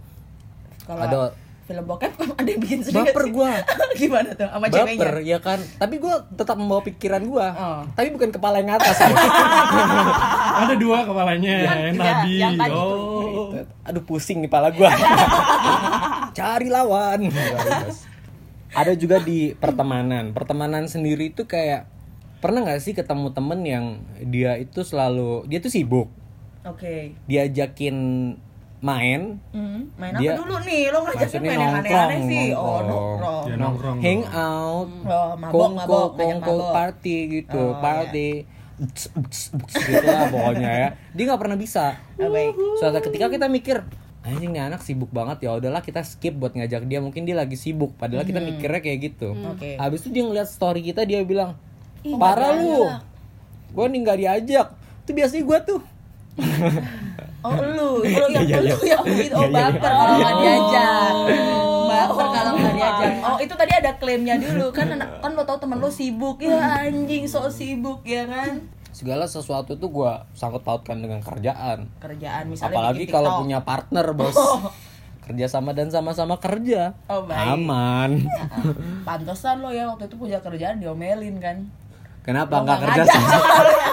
kalau 0.83 1.01
Ada- 1.01 1.35
film 1.63 1.85
bokep 1.85 2.09
ada 2.33 2.49
yang 2.49 2.57
bikin 2.59 2.81
sedih 2.81 3.05
Baper 3.05 3.13
nggak 3.21 3.29
gua. 3.29 3.53
gimana 4.01 4.33
tuh 4.33 4.49
sama 4.49 4.65
baper 4.65 4.73
ceweknya 4.89 5.21
ya 5.21 5.37
kan 5.37 5.61
tapi 5.77 5.95
gue 5.95 6.09
tetap 6.33 6.57
membawa 6.57 6.81
pikiran 6.81 7.21
gue 7.21 7.47
Oh. 7.53 7.85
tapi 7.93 8.09
bukan 8.09 8.29
kepala 8.31 8.57
yang 8.57 8.73
atas 8.73 8.97
Ada 10.59 10.73
dua 10.75 11.05
kepalanya 11.05 11.53
yang 11.61 11.93
iya, 11.93 11.93
tadi. 11.95 12.33
yang 12.35 12.53
tadi 12.57 12.73
tuh. 12.73 13.53
oh. 13.53 13.85
aduh 13.85 14.01
pusing 14.01 14.41
nih 14.41 14.49
pala 14.49 14.73
gue 14.73 14.81
cari 16.33 16.67
lawan 16.67 17.29
ada 18.71 18.93
juga 18.93 19.17
di 19.19 19.53
pertemanan 19.53 20.31
pertemanan 20.31 20.85
sendiri 20.85 21.29
itu 21.29 21.45
kayak 21.45 21.85
pernah 22.39 22.59
nggak 22.61 22.79
sih 22.79 22.91
ketemu 22.91 23.27
temen 23.29 23.59
yang 23.61 23.85
dia 24.23 24.55
itu 24.55 24.81
selalu 24.81 25.43
dia 25.45 25.59
tuh 25.59 25.67
sibuk 25.67 26.07
oke 26.61 27.13
diajakin 27.25 27.97
main 28.79 29.43
Hmm, 29.51 29.91
main 29.93 30.15
Dia- 30.15 30.33
apa 30.33 30.39
dulu 30.39 30.55
nih? 30.63 30.87
Lo 30.87 31.03
ngajakin 31.03 31.39
main 31.41 31.51
yang 31.51 31.59
nongkrong 31.59 31.83
aneh-aneh 31.83 32.19
sih. 32.23 32.47
Oh, 32.49 32.63
nongkrong. 32.63 32.87
nongkrong. 32.87 33.43
Ya 33.43 33.55
nongkrong. 33.57 33.97
hang 33.99 34.21
dong. 34.21 34.39
out 34.39 34.89
Oh, 35.05 35.31
mabok, 35.35 35.51
kongko 35.51 35.75
mabok, 35.75 36.07
ngajak 36.07 36.15
kongko 36.15 36.53
mabok. 36.53 36.71
party 36.71 37.15
gitu 37.29 37.59
Oh, 37.61 37.71
party 37.77 38.29
Uts, 38.79 39.03
uts, 39.11 39.39
uts, 39.51 39.73
gitu 39.75 40.07
lah 40.07 40.31
pokoknya 40.31 40.71
ya 40.71 40.89
dia 41.11 41.23
nggak 41.27 41.35
pernah 41.37 41.57
bisa 41.57 41.99
Oh, 42.15 42.31
suatu 42.79 43.03
ketika 43.03 43.27
kita 43.27 43.51
mikir 43.51 43.83
anjing 44.21 44.49
nih 44.49 44.63
anak 44.63 44.79
sibuk 44.79 45.11
banget 45.11 45.43
ya 45.43 45.51
udahlah 45.53 45.79
kita 45.79 45.99
skip 46.01 46.31
buat 46.33 46.51
ngajak 46.51 46.87
dia 46.87 46.99
mungkin 46.99 47.23
dia 47.23 47.35
lagi 47.35 47.55
sibuk 47.55 47.91
padahal 47.93 48.23
kita 48.23 48.39
mikirnya 48.39 48.79
kayak 48.79 48.99
gitu 49.05 49.35
Oke. 49.35 49.75
habis 49.75 49.99
itu 49.99 50.09
dia 50.09 50.23
ngeliat 50.23 50.47
story 50.47 50.79
kita 50.81 51.03
dia 51.03 51.19
bilang 51.21 51.59
Ih, 52.01 52.15
parah 52.15 52.51
lu 52.53 52.87
gue 53.69 53.85
nih 53.87 53.99
nggak 54.01 54.17
diajak 54.17 54.67
itu 55.03 55.11
biasanya 55.11 55.43
gue 55.43 55.59
tuh 55.65 55.81
Oh, 57.39 57.55
lu. 57.55 58.03
Lu 58.03 58.25
yang 58.27 58.43
Iya, 58.43 58.59
iya. 58.59 58.75
lu 58.75 58.83
yang 58.83 59.03
gitu. 59.07 59.31
Oh, 59.33 59.43
Iya, 59.43 59.47
iya, 59.47 59.55
baper 59.71 59.79
iya. 59.85 59.95
kalau 59.95 60.15
nggak 60.17 60.35
diajak. 60.35 61.13
Baper 61.87 62.25
kalau 62.29 62.51
nggak 62.53 62.73
diajak. 62.75 63.11
Oh, 63.21 63.37
itu 63.37 63.53
tadi 63.55 63.71
ada 63.73 63.91
klaimnya 63.95 64.35
dulu 64.37 64.65
kan 64.69 64.87
anak 64.89 65.09
kan 65.17 65.31
lo 65.31 65.43
tau 65.43 65.55
temen 65.55 65.79
lo 65.79 65.87
sibuk 65.89 66.37
ya 66.37 66.59
anjing 66.83 67.23
so 67.23 67.47
sibuk 67.47 68.03
ya 68.03 68.23
kan. 68.25 68.59
segala 68.89 69.23
sesuatu 69.23 69.73
tuh 69.73 69.87
gue 69.87 70.11
sangkut 70.33 70.59
pautkan 70.59 70.99
dengan 70.99 71.19
kerjaan 71.19 71.87
Kerjaan 71.97 72.51
misalnya 72.51 72.75
apalagi 72.75 73.07
kalau 73.07 73.39
punya 73.39 73.63
partner 73.63 74.11
bos 74.11 74.35
kerja 75.21 75.45
sama 75.47 75.71
dan 75.71 75.87
sama-sama 75.87 76.35
kerja 76.35 76.91
Oh, 77.05 77.23
baik. 77.23 77.47
aman 77.55 78.11
Pantesan 79.01 79.61
lo 79.61 79.69
ya 79.69 79.87
waktu 79.87 80.05
itu 80.05 80.17
punya 80.17 80.39
kerjaan 80.39 80.77
diomelin 80.77 81.39
kan. 81.39 81.71
Kenapa 82.29 82.53
nggak 82.61 82.79
kerja 82.85 83.03
sama 83.09 83.35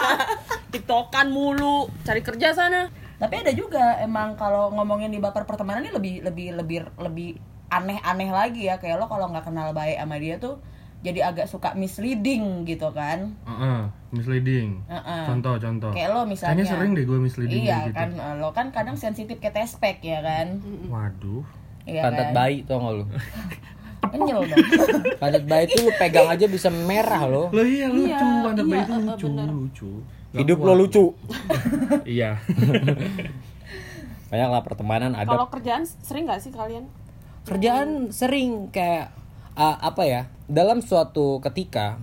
tiktokan 0.73 1.29
mulu 1.33 1.89
cari 2.05 2.21
kerja 2.21 2.53
sana 2.53 2.93
Tapi 3.17 3.41
ada 3.41 3.49
juga 3.57 3.97
emang 4.05 4.37
kalau 4.37 4.69
ngomongin 4.77 5.09
di 5.09 5.17
baper 5.17 5.49
pertemanan 5.49 5.81
ini 5.81 5.89
lebih 5.89 6.15
lebih 6.21 6.47
lebih 6.53 6.79
lebih 7.01 7.31
aneh-aneh 7.73 8.29
lagi 8.29 8.69
ya 8.69 8.77
kayak 8.77 9.01
lo 9.01 9.09
kalau 9.09 9.33
nggak 9.33 9.49
kenal 9.49 9.73
baik 9.73 9.97
sama 9.97 10.21
dia 10.21 10.37
tuh 10.37 10.61
jadi 11.01 11.25
agak 11.25 11.47
suka 11.47 11.73
misleading 11.73 12.67
gitu 12.67 12.91
kan. 12.91 13.33
Heeh, 13.47 13.81
misleading. 14.11 14.85
Heeh. 14.85 15.23
Contoh, 15.29 15.55
contoh. 15.57 15.93
Kayak 15.95 16.13
lo 16.13 16.29
misalnya 16.29 16.61
Kayaknya 16.61 16.73
sering 16.73 16.91
deh 16.93 17.05
gue 17.07 17.19
misleading 17.21 17.63
Iya 17.63 17.79
gitu. 17.89 17.97
kan 17.97 18.09
lo 18.37 18.49
kan 18.53 18.67
kadang 18.69 19.01
sensitif 19.01 19.41
ke 19.41 19.49
tespek 19.49 20.03
ya 20.05 20.21
kan. 20.21 20.61
Waduh. 20.93 21.47
Iya 21.87 22.03
pantat 22.03 22.27
kan. 22.31 22.35
bayi 22.35 22.67
tau 22.67 22.83
gak 22.83 22.95
lu 22.99 23.05
Kenyel 24.19 24.41
dong. 24.43 24.65
pantat 25.17 25.45
bayi 25.51 25.65
tuh 25.67 25.81
lu 25.81 25.93
pegang 25.95 26.27
aja 26.27 26.47
bisa 26.47 26.69
merah 26.69 27.23
lo 27.25 27.49
Lo 27.51 27.61
iya 27.61 27.87
lucu, 27.87 28.09
Iya, 28.09 28.43
pantat 28.43 28.61
iya, 28.61 28.71
bayi 28.71 28.81
itu 28.81 28.91
eh, 28.91 29.01
lucu, 29.03 29.27
bener. 29.29 29.49
lucu. 29.49 29.91
Gak 30.27 30.39
hidup 30.39 30.59
kuat. 30.59 30.67
lo 30.67 30.75
lucu 30.75 31.05
Iya. 32.17 32.31
banyak 34.27 34.49
lah 34.51 34.61
pertemanan 34.61 35.13
ada 35.13 35.29
kalau 35.29 35.47
kerjaan 35.47 35.87
sering 35.87 36.27
nggak 36.27 36.41
sih 36.41 36.51
kalian 36.51 36.91
kerjaan 37.45 38.11
sering 38.11 38.69
kayak 38.69 39.15
ah, 39.55 39.79
apa 39.81 40.03
ya 40.03 40.23
dalam 40.45 40.83
suatu 40.83 41.39
ketika 41.41 42.03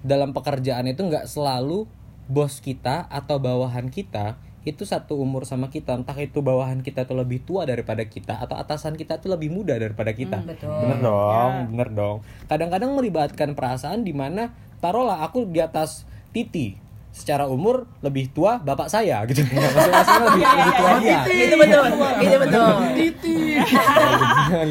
dalam 0.00 0.32
pekerjaan 0.32 0.88
itu 0.88 1.02
nggak 1.02 1.28
selalu 1.28 1.84
bos 2.24 2.58
kita 2.58 3.04
atau 3.06 3.36
bawahan 3.36 3.88
kita 3.88 4.40
itu 4.68 4.84
satu 4.84 5.16
umur 5.16 5.48
sama 5.48 5.72
kita 5.72 5.96
entah 5.96 6.16
itu 6.20 6.44
bawahan 6.44 6.84
kita 6.84 7.08
tuh 7.08 7.16
lebih 7.16 7.40
tua 7.40 7.64
daripada 7.64 8.04
kita 8.04 8.36
atau 8.36 8.60
atasan 8.60 9.00
kita 9.00 9.16
tuh 9.16 9.32
lebih 9.32 9.48
muda 9.48 9.72
daripada 9.80 10.12
kita. 10.12 10.44
Hmm, 10.44 10.50
betul. 10.52 10.68
bener 10.68 10.98
dong 11.00 11.52
bener 11.72 11.88
dong. 11.96 12.16
Kadang-kadang 12.44 12.92
melibatkan 12.92 13.56
perasaan 13.56 14.04
di 14.04 14.12
mana 14.12 14.52
taruhlah 14.84 15.24
aku 15.24 15.48
di 15.48 15.64
atas 15.64 16.04
titi. 16.36 16.76
Secara 17.08 17.48
umur 17.50 17.88
lebih 18.04 18.30
tua 18.30 18.60
bapak 18.62 18.92
saya 18.92 19.24
gitu. 19.26 19.42
Masing-masing 19.42 20.22
lebih, 20.28 20.44
lebih 20.44 20.74
tua 20.76 20.90
dia. 21.02 21.20
Itu 21.26 21.54
betul. 21.56 21.84
Itu 22.20 22.36
betul. 22.36 22.72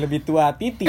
lebih 0.05 0.19
tua 0.23 0.45
Titi. 0.55 0.87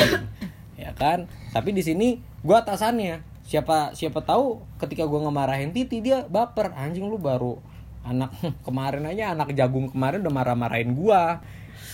Ya 0.78 0.94
kan? 0.94 1.26
Tapi 1.50 1.74
di 1.74 1.82
sini 1.82 2.22
gua 2.46 2.62
atasannya. 2.62 3.26
Siapa 3.48 3.96
siapa 3.96 4.22
tahu 4.22 4.62
ketika 4.78 5.08
gua 5.08 5.26
ngemarahin 5.26 5.74
Titi 5.74 5.98
dia 5.98 6.28
baper. 6.30 6.76
Anjing 6.78 7.10
lu 7.10 7.18
baru 7.18 7.58
anak 8.08 8.32
kemarin 8.66 9.04
aja 9.04 9.36
anak 9.36 9.52
jagung 9.52 9.92
kemarin 9.92 10.24
udah 10.24 10.34
marah-marahin 10.34 10.96
gua. 10.96 11.44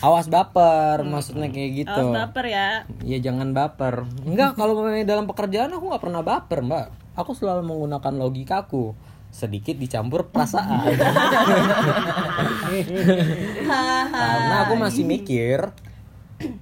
Awas 0.03 0.29
baper 0.29 1.07
maksudnya 1.07 1.49
kayak 1.49 1.87
gitu. 1.87 1.91
Awas 1.91 2.13
baper 2.13 2.45
ya. 2.51 2.69
Ya 3.03 3.19
jangan 3.23 3.57
baper. 3.57 4.05
Enggak 4.27 4.59
kalau 4.59 4.85
memang 4.85 5.07
dalam 5.09 5.25
pekerjaan 5.25 5.73
aku 5.73 5.91
nggak 5.91 6.03
pernah 6.03 6.21
baper 6.21 6.61
mbak. 6.61 6.87
Aku 7.15 7.33
selalu 7.33 7.63
menggunakan 7.65 8.15
logikaku 8.19 8.93
sedikit 9.35 9.75
dicampur 9.75 10.31
perasaan. 10.31 10.87
Karena 14.15 14.57
aku 14.67 14.75
masih 14.79 15.03
mikir 15.03 15.75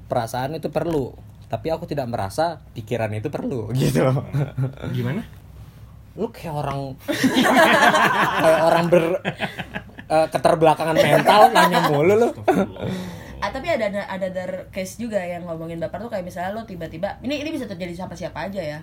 perasaan 0.08 0.56
itu 0.56 0.72
perlu. 0.72 1.12
Tapi 1.52 1.68
aku 1.68 1.84
tidak 1.84 2.08
merasa 2.08 2.64
pikiran 2.72 3.12
itu 3.12 3.28
perlu 3.28 3.68
gitu. 3.76 4.08
Gimana? 4.96 5.20
Lu 6.12 6.28
kayak 6.28 6.54
orang 6.54 6.80
kayak 8.44 8.60
orang 8.68 8.84
ber 8.92 9.04
eh, 10.12 10.26
keterbelakangan 10.28 10.96
mental 10.96 11.42
nanya 11.56 11.80
mulu 11.88 12.14
lu. 12.20 12.28
Ah, 13.42 13.50
tapi 13.50 13.66
ada 13.66 13.90
ada 13.90 14.06
ada 14.06 14.26
ada 14.30 14.44
case 14.70 15.02
juga 15.02 15.18
yang 15.18 15.42
ngomongin 15.48 15.82
baper 15.82 15.98
tuh 16.06 16.10
kayak 16.14 16.22
misalnya 16.22 16.54
lo 16.54 16.62
tiba-tiba 16.62 17.18
ini 17.26 17.42
ini 17.42 17.50
bisa 17.50 17.66
terjadi 17.66 17.90
sama 17.98 18.14
siapa 18.14 18.46
aja 18.46 18.62
ya 18.62 18.78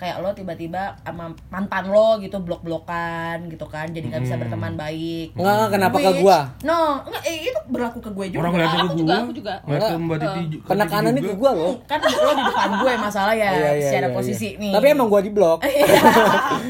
kayak 0.00 0.24
lo 0.24 0.32
tiba-tiba 0.32 0.96
sama 1.04 1.28
mantan 1.52 1.92
lo 1.92 2.16
gitu 2.24 2.40
blok-blokan 2.40 3.52
gitu 3.52 3.68
kan 3.68 3.84
jadi 3.92 4.08
nggak 4.08 4.22
bisa 4.24 4.40
berteman 4.40 4.72
baik. 4.72 5.36
Nggak, 5.36 5.52
nggak, 5.52 5.68
kenapa 5.76 5.96
ke 6.00 6.08
Which- 6.08 6.22
gua? 6.24 6.38
no 6.64 7.04
nggak 7.04 7.22
eh, 7.28 7.36
itu 7.52 7.60
berlaku 7.68 7.98
ke 8.00 8.10
gue 8.16 8.26
juga. 8.32 8.40
Orang 8.40 8.52
ke 8.56 8.64
aku 8.64 8.88
gue. 8.88 9.00
juga, 9.04 9.14
aku 9.20 9.32
juga. 9.36 9.54
Ke 9.60 9.94
Mbak 10.00 10.16
Titi 10.16 10.40
ke 10.56 10.68
penekanan 10.72 11.12
ini 11.12 11.20
ke 11.20 11.34
gua 11.36 11.50
loh. 11.52 11.74
Kan 11.84 12.00
lo 12.00 12.32
di 12.32 12.42
depan 12.48 12.70
gue 12.80 12.92
masalah 12.96 13.34
ya 13.36 13.50
Iya, 13.52 13.70
iya, 13.76 13.88
secara 13.92 14.08
iya, 14.08 14.16
posisi 14.16 14.48
iya. 14.56 14.60
nih. 14.64 14.72
Tapi 14.72 14.86
emang 14.88 15.08
gua 15.12 15.20
di 15.20 15.30
blok. 15.30 15.58
Iya. 15.68 15.86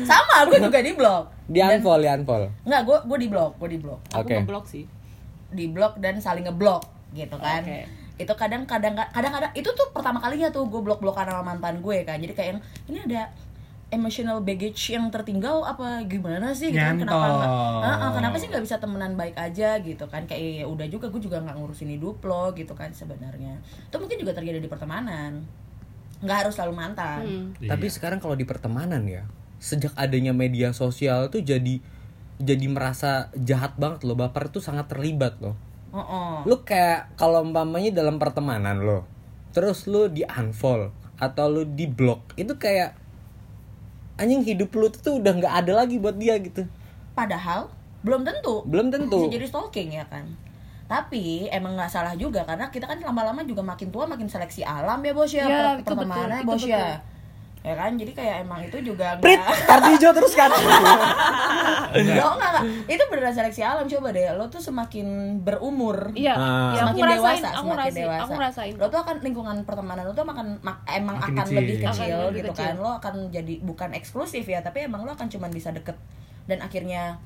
sama 0.02 0.34
gue 0.50 0.58
juga 0.58 0.78
di 0.82 0.92
blok. 0.98 1.24
Di 1.46 1.58
unfollow 1.62 2.02
di 2.02 2.08
unfollow. 2.10 2.50
Nggak 2.66 2.82
gue 2.82 2.98
gue 3.06 3.18
di 3.22 3.28
blok 3.30 3.52
gue 3.62 3.68
di 3.70 3.78
blok. 3.78 4.00
Aku 4.10 4.26
ngeblok 4.26 4.64
sih. 4.66 4.84
Di 5.54 5.70
blok 5.70 6.02
dan 6.02 6.18
saling 6.18 6.42
ngeblok 6.42 6.82
gitu 7.14 7.38
kan. 7.38 7.62
Oke. 7.62 7.99
Itu 8.20 8.32
kadang 8.36 8.68
kadang 8.68 8.92
kadang 8.92 9.32
kadang 9.32 9.52
itu 9.56 9.68
tuh 9.72 9.88
pertama 9.96 10.20
kalinya 10.20 10.52
tuh 10.52 10.68
gue 10.68 10.80
blok 10.84 11.00
blokan 11.00 11.24
sama 11.24 11.56
mantan 11.56 11.80
gue 11.80 12.04
kan 12.04 12.20
jadi 12.20 12.32
kayak 12.36 12.48
yang, 12.52 12.60
ini 12.92 12.98
ada 13.08 13.32
emotional 13.90 14.38
baggage 14.40 14.94
yang 14.94 15.10
tertinggal 15.10 15.66
apa 15.66 16.06
gimana 16.06 16.54
sih? 16.54 16.70
Gitu 16.70 16.78
kan 16.78 16.96
kenapa 16.96 17.26
nggak 17.26 17.50
Ah, 17.82 17.94
ah, 18.06 18.10
kenapa 18.14 18.38
sih 18.38 18.46
nggak 18.48 18.64
bisa 18.64 18.78
temenan 18.78 19.18
baik 19.18 19.34
aja 19.34 19.82
gitu 19.82 20.06
kan? 20.06 20.24
Kayak 20.30 20.62
ya 20.62 20.66
udah 20.70 20.86
juga 20.86 21.10
gue 21.10 21.20
juga 21.20 21.42
nggak 21.42 21.58
ngurusin 21.58 21.90
hidup 21.98 22.22
lo 22.22 22.54
gitu 22.54 22.72
kan 22.78 22.94
sebenarnya. 22.94 23.58
Itu 23.90 23.98
mungkin 23.98 24.16
juga 24.22 24.32
terjadi 24.38 24.62
di 24.62 24.70
pertemanan. 24.70 25.42
Nggak 26.22 26.36
harus 26.46 26.54
selalu 26.54 26.74
mantan. 26.78 27.20
Hmm. 27.26 27.46
Tapi 27.58 27.86
sekarang 27.90 28.22
kalau 28.22 28.38
di 28.38 28.46
pertemanan 28.46 29.02
ya, 29.10 29.26
sejak 29.58 29.92
adanya 29.98 30.30
media 30.30 30.70
sosial 30.70 31.28
tuh 31.28 31.42
jadi 31.42 31.82
jadi 32.40 32.66
merasa 32.70 33.28
jahat 33.34 33.74
banget 33.76 34.06
loh. 34.06 34.16
Baper 34.16 34.48
tuh 34.54 34.62
sangat 34.62 34.86
terlibat 34.86 35.42
loh. 35.42 35.58
Oh, 35.90 35.98
oh. 35.98 36.34
Lu 36.46 36.62
kayak 36.62 37.18
kalau 37.18 37.42
umpamanya 37.42 37.90
dalam 37.90 38.16
pertemanan 38.16 38.78
lo, 38.78 39.02
terus 39.50 39.90
lu 39.90 40.06
di 40.06 40.22
unfollow 40.22 40.94
atau 41.18 41.50
lu 41.50 41.66
di 41.66 41.90
block, 41.90 42.38
itu 42.38 42.54
kayak 42.54 42.94
anjing 44.16 44.44
hidup 44.44 44.70
lu 44.76 44.86
tuh 44.92 45.16
udah 45.16 45.32
nggak 45.32 45.54
ada 45.64 45.72
lagi 45.80 45.96
buat 45.96 46.12
dia 46.14 46.36
gitu. 46.36 46.68
padahal 47.10 47.72
belum 48.00 48.20
tentu 48.20 48.64
Belum 48.68 48.88
tentu. 48.88 49.28
bisa 49.28 49.32
jadi 49.32 49.46
stalking 49.48 49.88
ya 49.96 50.04
kan 50.08 50.24
tapi 50.84 51.48
emang 51.48 51.72
nggak 51.76 51.88
salah 51.88 52.12
juga 52.16 52.44
karena 52.44 52.68
kita 52.68 52.84
kan 52.84 53.00
lama-lama 53.00 53.40
juga 53.44 53.60
makin 53.64 53.88
tua 53.88 54.04
makin 54.04 54.28
seleksi 54.28 54.60
alam 54.60 55.00
ya 55.00 55.12
bos 55.12 55.32
ya, 55.32 55.44
Ya, 55.46 55.64
pertemanan 55.80 56.44
betul, 56.44 56.48
bos 56.48 56.62
itu 56.64 56.72
ya 56.72 57.00
ya 57.60 57.74
kan 57.74 57.92
jadi 57.92 58.08
kayak 58.10 58.36
emang 58.40 58.60
itu 58.62 58.78
juga 58.82 59.14
Prit, 59.16 59.36
nggak 59.36 59.68
kartu 59.68 59.88
hijau 59.92 60.12
terus 60.12 60.32
kan. 60.32 60.48
Lo 61.92 62.28
nggak 62.32 62.50
nggak. 62.50 62.62
itu 62.88 63.02
beneran 63.06 63.32
seleksi 63.32 63.60
alam 63.60 63.84
coba 63.84 64.08
deh 64.10 64.32
lo 64.32 64.46
tuh 64.46 64.58
semakin 64.58 65.06
berumur 65.38 66.08
Iya, 66.12 66.34
aku 66.34 66.76
semakin 66.78 67.02
ngerasain, 67.02 67.20
dewasa 67.36 67.48
aku 67.48 67.56
semakin 67.58 67.68
ngerasain, 67.70 67.98
dewasa 67.98 68.22
aku 68.22 68.32
ngerasain. 68.32 68.74
lo 68.74 68.86
tuh 68.86 69.00
akan 69.00 69.16
lingkungan 69.20 69.56
pertemanan 69.62 70.02
lo 70.02 70.12
tuh 70.12 70.24
akan 70.24 70.46
mak- 70.60 70.84
emang 70.88 71.16
Makin 71.18 71.28
akan 71.30 71.44
kecil. 71.44 71.56
lebih 71.58 71.76
Akan 71.76 71.88
kecil 71.92 72.16
lebih 72.22 72.40
gitu 72.40 72.50
kecil. 72.50 72.64
kan 72.64 72.74
lo 72.78 72.90
akan 72.94 73.14
jadi 73.28 73.54
bukan 73.60 73.88
eksklusif 73.92 74.44
ya 74.44 74.60
tapi 74.60 74.78
emang 74.82 75.02
lo 75.02 75.10
akan 75.10 75.26
cuman 75.26 75.50
bisa 75.50 75.68
deket 75.70 75.96
dan 76.46 76.58
akhirnya 76.60 77.20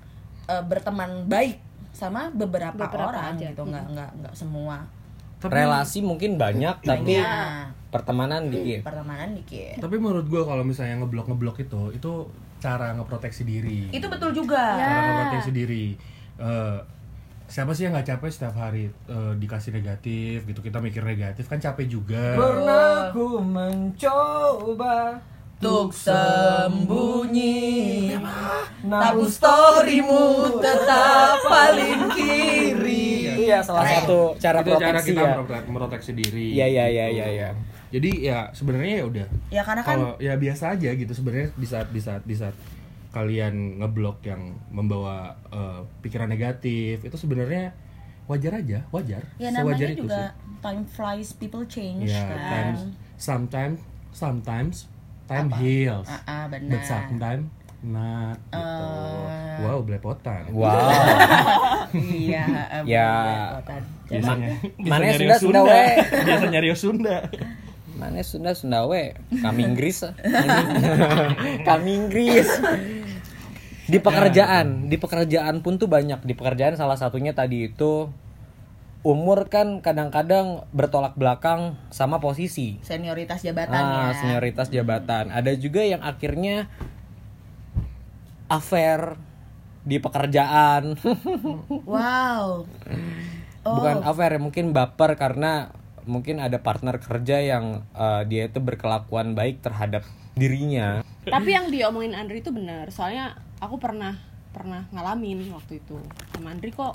eh, 0.47 0.62
berteman 0.62 1.25
baik 1.25 1.62
sama 1.91 2.26
beberapa, 2.29 2.75
Beberapa 2.75 3.07
orang 3.09 3.38
aja. 3.38 3.49
gitu 3.49 3.62
nggak 3.62 3.85
nggak 3.88 4.11
nggak 4.19 4.35
semua 4.35 4.83
Relasi 5.41 6.00
mungkin 6.00 6.35
banyak 6.35 6.81
tapi 6.81 7.21
Banyak. 7.21 7.84
Pertemanan 7.95 8.49
dikit. 8.49 8.81
pertemanan 8.83 9.33
dikit 9.33 9.79
Tapi 9.79 9.95
menurut 9.97 10.25
gue 10.25 10.41
kalau 10.43 10.61
misalnya 10.61 10.99
ngeblok 10.99 11.25
ngeblok 11.27 11.57
itu 11.61 11.93
itu 11.93 12.11
cara 12.59 12.93
ngeproteksi 12.93 13.43
diri. 13.43 13.89
itu 13.89 14.05
betul 14.05 14.33
juga 14.33 14.75
Ya. 14.75 14.83
Cara 14.83 15.01
ngeproteksi 15.05 15.51
diri. 15.51 15.87
Eh, 16.35 16.77
siapa 17.47 17.71
sih 17.71 17.83
yang 17.83 17.93
nggak 17.93 18.03
capek 18.11 18.29
setiap 18.29 18.55
hari 18.57 18.89
eh, 18.89 19.33
dikasih 19.37 19.71
negatif 19.71 20.43
gitu 20.43 20.59
kita 20.59 20.79
mikir 20.79 21.01
negatif 21.01 21.45
kan 21.45 21.57
capek 21.57 21.87
juga. 21.87 22.35
Pernah 22.35 23.11
ku 23.11 23.39
mencoba 23.39 25.19
Untuk 25.55 25.95
sembunyi 25.95 27.55
Tabu 28.83 29.25
storymu 29.25 30.59
tetap 30.59 31.39
paling 31.43 32.01
kiri 32.13 33.07
Iya, 33.45 33.61
salah 33.61 33.85
satu 33.87 34.35
cara 34.37 34.61
itu 34.61 34.71
cara 34.73 34.99
proteksi 34.99 35.11
kita 35.11 35.23
ya. 35.23 35.35
memproteksi 35.65 36.11
diri. 36.13 36.47
Iya, 36.53 36.67
iya, 36.67 36.85
iya, 36.87 37.07
iya, 37.09 37.27
iya. 37.31 37.49
Jadi 37.95 38.27
ya 38.27 38.51
sebenarnya 38.51 38.95
ya 38.99 39.05
udah. 39.07 39.27
Ya 39.49 39.63
karena 39.63 39.83
kan 39.83 39.95
Kalau 39.95 40.11
ya 40.19 40.35
biasa 40.35 40.75
aja 40.75 40.91
gitu 40.91 41.13
sebenarnya 41.15 41.55
di 41.55 41.63
saat 41.65 41.89
di 41.89 42.01
saat 42.03 42.23
di 42.23 42.35
saat 42.35 42.57
kalian 43.11 43.79
ngeblok 43.79 44.27
yang 44.27 44.43
membawa 44.69 45.31
eh, 45.49 45.81
pikiran 46.03 46.27
negatif 46.27 46.99
itu 47.01 47.15
sebenarnya 47.15 47.71
wajar 48.27 48.59
aja, 48.59 48.83
wajar. 48.91 49.23
Ya 49.39 49.55
namanya 49.55 49.79
Sewajar 49.79 49.89
itu 49.89 50.01
juga 50.03 50.21
sih. 50.27 50.59
time 50.59 50.83
flies, 50.85 51.29
people 51.33 51.63
change 51.65 52.09
Ya, 52.09 52.25
kan. 52.25 52.43
times, 52.51 52.81
sometimes, 53.15 53.79
sometimes 54.11 54.77
time 55.25 55.49
heals, 55.55 56.09
Ah, 56.09 56.21
ah, 56.27 56.45
benar. 56.49 56.73
but 56.73 56.83
sometimes 56.83 57.47
not. 57.81 58.37
Gitu. 58.49 58.59
Eh. 59.29 59.57
wow, 59.63 59.79
belepotan. 59.79 60.43
Wow. 60.51 60.73
iya, 61.95 62.45
Ya. 62.83 63.09
belepotan. 63.23 63.83
Biasanya, 64.05 64.49
Mana 64.81 65.05
Sunda, 65.13 65.37
Sunda, 65.39 65.61
we. 65.63 65.85
Biasa 66.25 66.45
nyari 66.49 66.69
Sunda. 66.75 67.17
Mana 67.95 68.21
Sunda 68.27 68.53
Sunda 68.59 68.85
we? 68.91 69.15
Kami 69.39 69.63
Inggris. 69.63 70.03
Kami 71.69 71.91
Inggris. 71.95 72.49
Di 73.85 73.99
pekerjaan, 74.00 74.89
di 74.91 74.97
pekerjaan 74.97 75.63
pun 75.63 75.78
tuh 75.78 75.87
banyak. 75.87 76.25
Di 76.25 76.35
pekerjaan 76.35 76.75
salah 76.75 76.99
satunya 76.99 77.37
tadi 77.37 77.71
itu 77.71 78.09
umur 79.04 79.52
kan 79.52 79.85
kadang-kadang 79.85 80.65
bertolak 80.73 81.15
belakang 81.15 81.76
sama 81.93 82.19
posisi. 82.19 82.80
Senioritas 82.80 83.45
jabatan 83.45 83.76
Ah, 83.76 84.11
ya. 84.11 84.17
senioritas 84.17 84.73
jabatan. 84.73 85.28
Ada 85.28 85.52
juga 85.54 85.85
yang 85.85 86.00
akhirnya 86.00 86.73
affair 88.49 89.21
di 89.85 90.00
pekerjaan. 90.00 90.97
Wow. 91.85 92.65
Oh. 93.65 93.75
Bukan 93.80 94.04
affair, 94.04 94.37
mungkin 94.41 94.73
baper 94.73 95.17
karena 95.17 95.69
mungkin 96.04 96.40
ada 96.40 96.60
partner 96.60 97.00
kerja 97.00 97.40
yang 97.40 97.84
eh, 97.93 98.23
dia 98.28 98.49
itu 98.49 98.60
berkelakuan 98.60 99.36
baik 99.36 99.60
terhadap 99.64 100.04
dirinya. 100.34 101.00
Tapi 101.25 101.50
yang 101.50 101.71
diomongin 101.73 102.12
Andri 102.12 102.45
itu 102.45 102.52
benar. 102.52 102.90
Soalnya 102.93 103.38
aku 103.62 103.80
pernah 103.80 104.19
pernah 104.54 104.86
ngalamin 104.95 105.50
waktu 105.50 105.82
itu 105.82 105.99
sama 106.34 106.54
Andri 106.54 106.71
kok. 106.71 106.95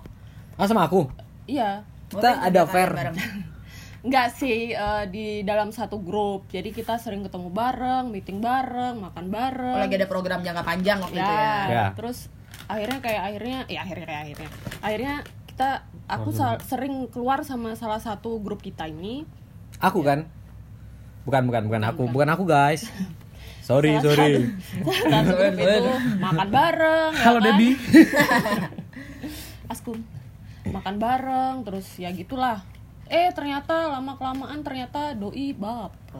Ah 0.56 0.68
sama 0.68 0.88
aku. 0.88 1.10
Iya. 1.50 1.84
Kita 2.08 2.46
ada. 2.46 2.64
Bareng. 2.66 3.16
Enggak 4.06 4.32
sih 4.32 4.72
eh, 4.72 5.06
di 5.12 5.44
dalam 5.44 5.76
satu 5.76 6.00
grup. 6.00 6.48
Jadi 6.48 6.72
kita 6.72 6.96
sering 6.96 7.26
ketemu 7.28 7.52
bareng, 7.52 8.08
meeting 8.08 8.40
bareng, 8.40 8.96
makan 9.04 9.26
bareng. 9.28 9.76
Oh, 9.76 9.84
lagi 9.84 10.00
ada 10.00 10.08
program 10.08 10.40
jangka 10.40 10.64
panjang 10.64 11.04
waktu 11.04 11.20
ya, 11.20 11.26
itu 11.28 11.36
ya. 11.36 11.56
Ya. 11.68 11.86
Terus 12.00 12.32
akhirnya 12.70 13.00
kayak 13.02 13.22
akhirnya 13.34 13.60
ya 13.68 13.80
akhirnya 13.84 14.06
kayak 14.08 14.22
akhirnya. 14.24 14.50
Akhirnya 14.80 15.16
kita 15.52 15.70
aku 16.10 16.30
sa- 16.34 16.58
sering 16.60 17.06
keluar 17.08 17.42
sama 17.42 17.74
salah 17.74 17.98
satu 17.98 18.42
grup 18.42 18.60
kita 18.60 18.86
ini. 18.86 19.24
Aku 19.78 20.02
kan? 20.02 20.26
Bukan 21.24 21.46
bukan 21.46 21.64
bukan 21.66 21.84
aku, 21.86 22.04
bukan 22.10 22.28
aku 22.28 22.44
guys. 22.44 22.90
Sorry 23.70 23.94
Salah 23.94 24.18
sorry. 24.18 24.34
Salah 24.82 25.22
satu 25.24 25.46
grup 25.54 25.70
itu 25.78 25.94
makan 26.18 26.48
bareng. 26.50 27.12
ya 27.14 27.22
Halo 27.22 27.38
kan? 27.38 27.46
Debbie. 27.46 27.76
Askum. 29.72 30.02
Makan 30.66 30.96
bareng 30.98 31.56
terus 31.62 31.86
ya 31.96 32.10
gitulah. 32.10 32.66
Eh 33.06 33.30
ternyata 33.30 33.90
lama 33.90 34.18
kelamaan 34.18 34.62
ternyata 34.62 35.14
doi 35.14 35.54
baper. 35.54 36.18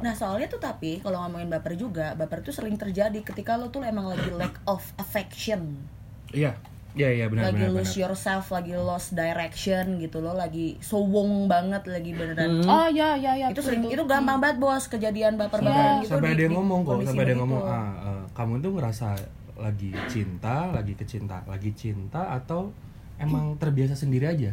Nah 0.00 0.12
soalnya 0.12 0.48
tuh 0.48 0.56
tapi 0.56 1.00
kalau 1.00 1.20
ngomongin 1.20 1.48
baper 1.48 1.72
juga, 1.74 2.12
baper 2.12 2.40
tuh 2.40 2.52
sering 2.52 2.76
terjadi 2.76 3.16
ketika 3.20 3.56
lo 3.56 3.68
tuh 3.68 3.80
emang 3.80 4.08
lagi 4.08 4.28
lack 4.30 4.56
of 4.64 4.80
affection, 4.96 5.80
Iya, 6.28 6.56
iya 6.94 7.10
iya 7.10 7.26
benar 7.26 7.50
lagi 7.50 7.58
benar. 7.60 7.74
lose 7.74 7.90
benar. 7.90 8.02
yourself, 8.06 8.44
lagi 8.48 8.72
lost 8.72 9.08
direction 9.12 9.84
gitu 9.98 10.18
lo, 10.18 10.30
lagi 10.32 10.78
sowong 10.78 11.46
banget, 11.46 11.82
lagi 11.86 12.10
beneran. 12.10 12.62
Oh 12.64 12.86
ya 12.86 13.14
ya 13.14 13.34
ya. 13.34 13.50
Itu 13.50 13.60
betul, 13.60 13.66
sering, 13.66 13.82
itu 13.90 14.02
gampang 14.04 14.38
banget 14.38 14.56
bos 14.56 14.86
kejadian 14.86 15.34
baper-baperan 15.34 16.00
gitu. 16.00 16.14
sampai 16.14 16.30
di- 16.30 16.34
ada 16.34 16.42
yang 16.42 16.54
di 16.54 16.56
ngomong 16.56 16.80
kok 16.80 16.94
sampai 17.02 17.24
begitu. 17.26 17.40
ngomong 17.42 17.62
ah 17.62 17.88
eh, 18.00 18.22
kamu 18.32 18.52
tuh 18.58 18.70
ngerasa 18.78 19.08
lagi 19.54 19.90
cinta 20.06 20.56
lagi 20.70 20.92
kecinta 20.94 21.38
lagi 21.46 21.70
cinta 21.74 22.30
atau 22.32 22.74
emang 23.16 23.54
terbiasa 23.54 23.94
sendiri 23.94 24.26
aja 24.26 24.50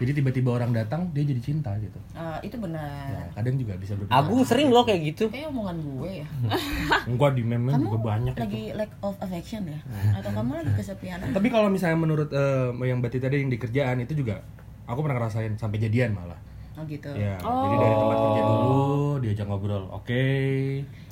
jadi 0.00 0.10
tiba-tiba 0.14 0.50
orang 0.50 0.72
datang 0.72 1.06
dia 1.10 1.22
jadi 1.22 1.38
cinta 1.38 1.76
gitu 1.76 2.00
Ah, 2.10 2.40
itu 2.40 2.56
benar. 2.56 2.88
ya, 3.06 3.22
kadang 3.32 3.54
juga 3.54 3.76
bisa 3.76 3.92
berbeda 3.92 4.16
Agung 4.16 4.40
sering 4.42 4.68
loh 4.68 4.82
kayak 4.82 5.00
gitu. 5.06 5.28
Kayak 5.28 5.48
omongan 5.48 5.76
gue 5.78 6.10
ya. 6.18 6.26
enggak 7.10 7.30
di 7.32 7.42
meme 7.42 7.70
juga 7.70 7.98
banyak 8.02 8.32
itu 8.32 8.40
lagi 8.40 8.64
lack 8.72 8.92
of 8.98 9.14
affection 9.18 9.62
ya? 9.66 9.80
Atau 10.14 10.32
kamu 10.32 10.50
lagi 10.56 10.72
kesepian? 10.74 11.18
tapi 11.30 11.48
kalau 11.48 11.68
misalnya 11.68 11.96
menurut 11.96 12.28
eh, 12.30 12.72
yang 12.82 12.98
berarti 12.98 13.18
tadi 13.18 13.38
yang 13.38 13.48
di 13.48 13.56
kerjaan 13.56 14.00
itu 14.00 14.16
juga 14.16 14.40
aku 14.84 15.00
pernah 15.00 15.16
ngerasain 15.16 15.54
sampai 15.54 15.78
jadian 15.78 16.12
malah 16.12 16.40
Oh 16.74 16.84
gitu. 16.84 17.12
ya 17.12 17.36
jadi 17.36 17.76
dari 17.76 17.94
tempat 17.94 18.16
kerja 18.18 18.40
dulu 18.42 18.80
diajak 19.20 19.46
ngobrol 19.46 19.84
oke 19.90 20.24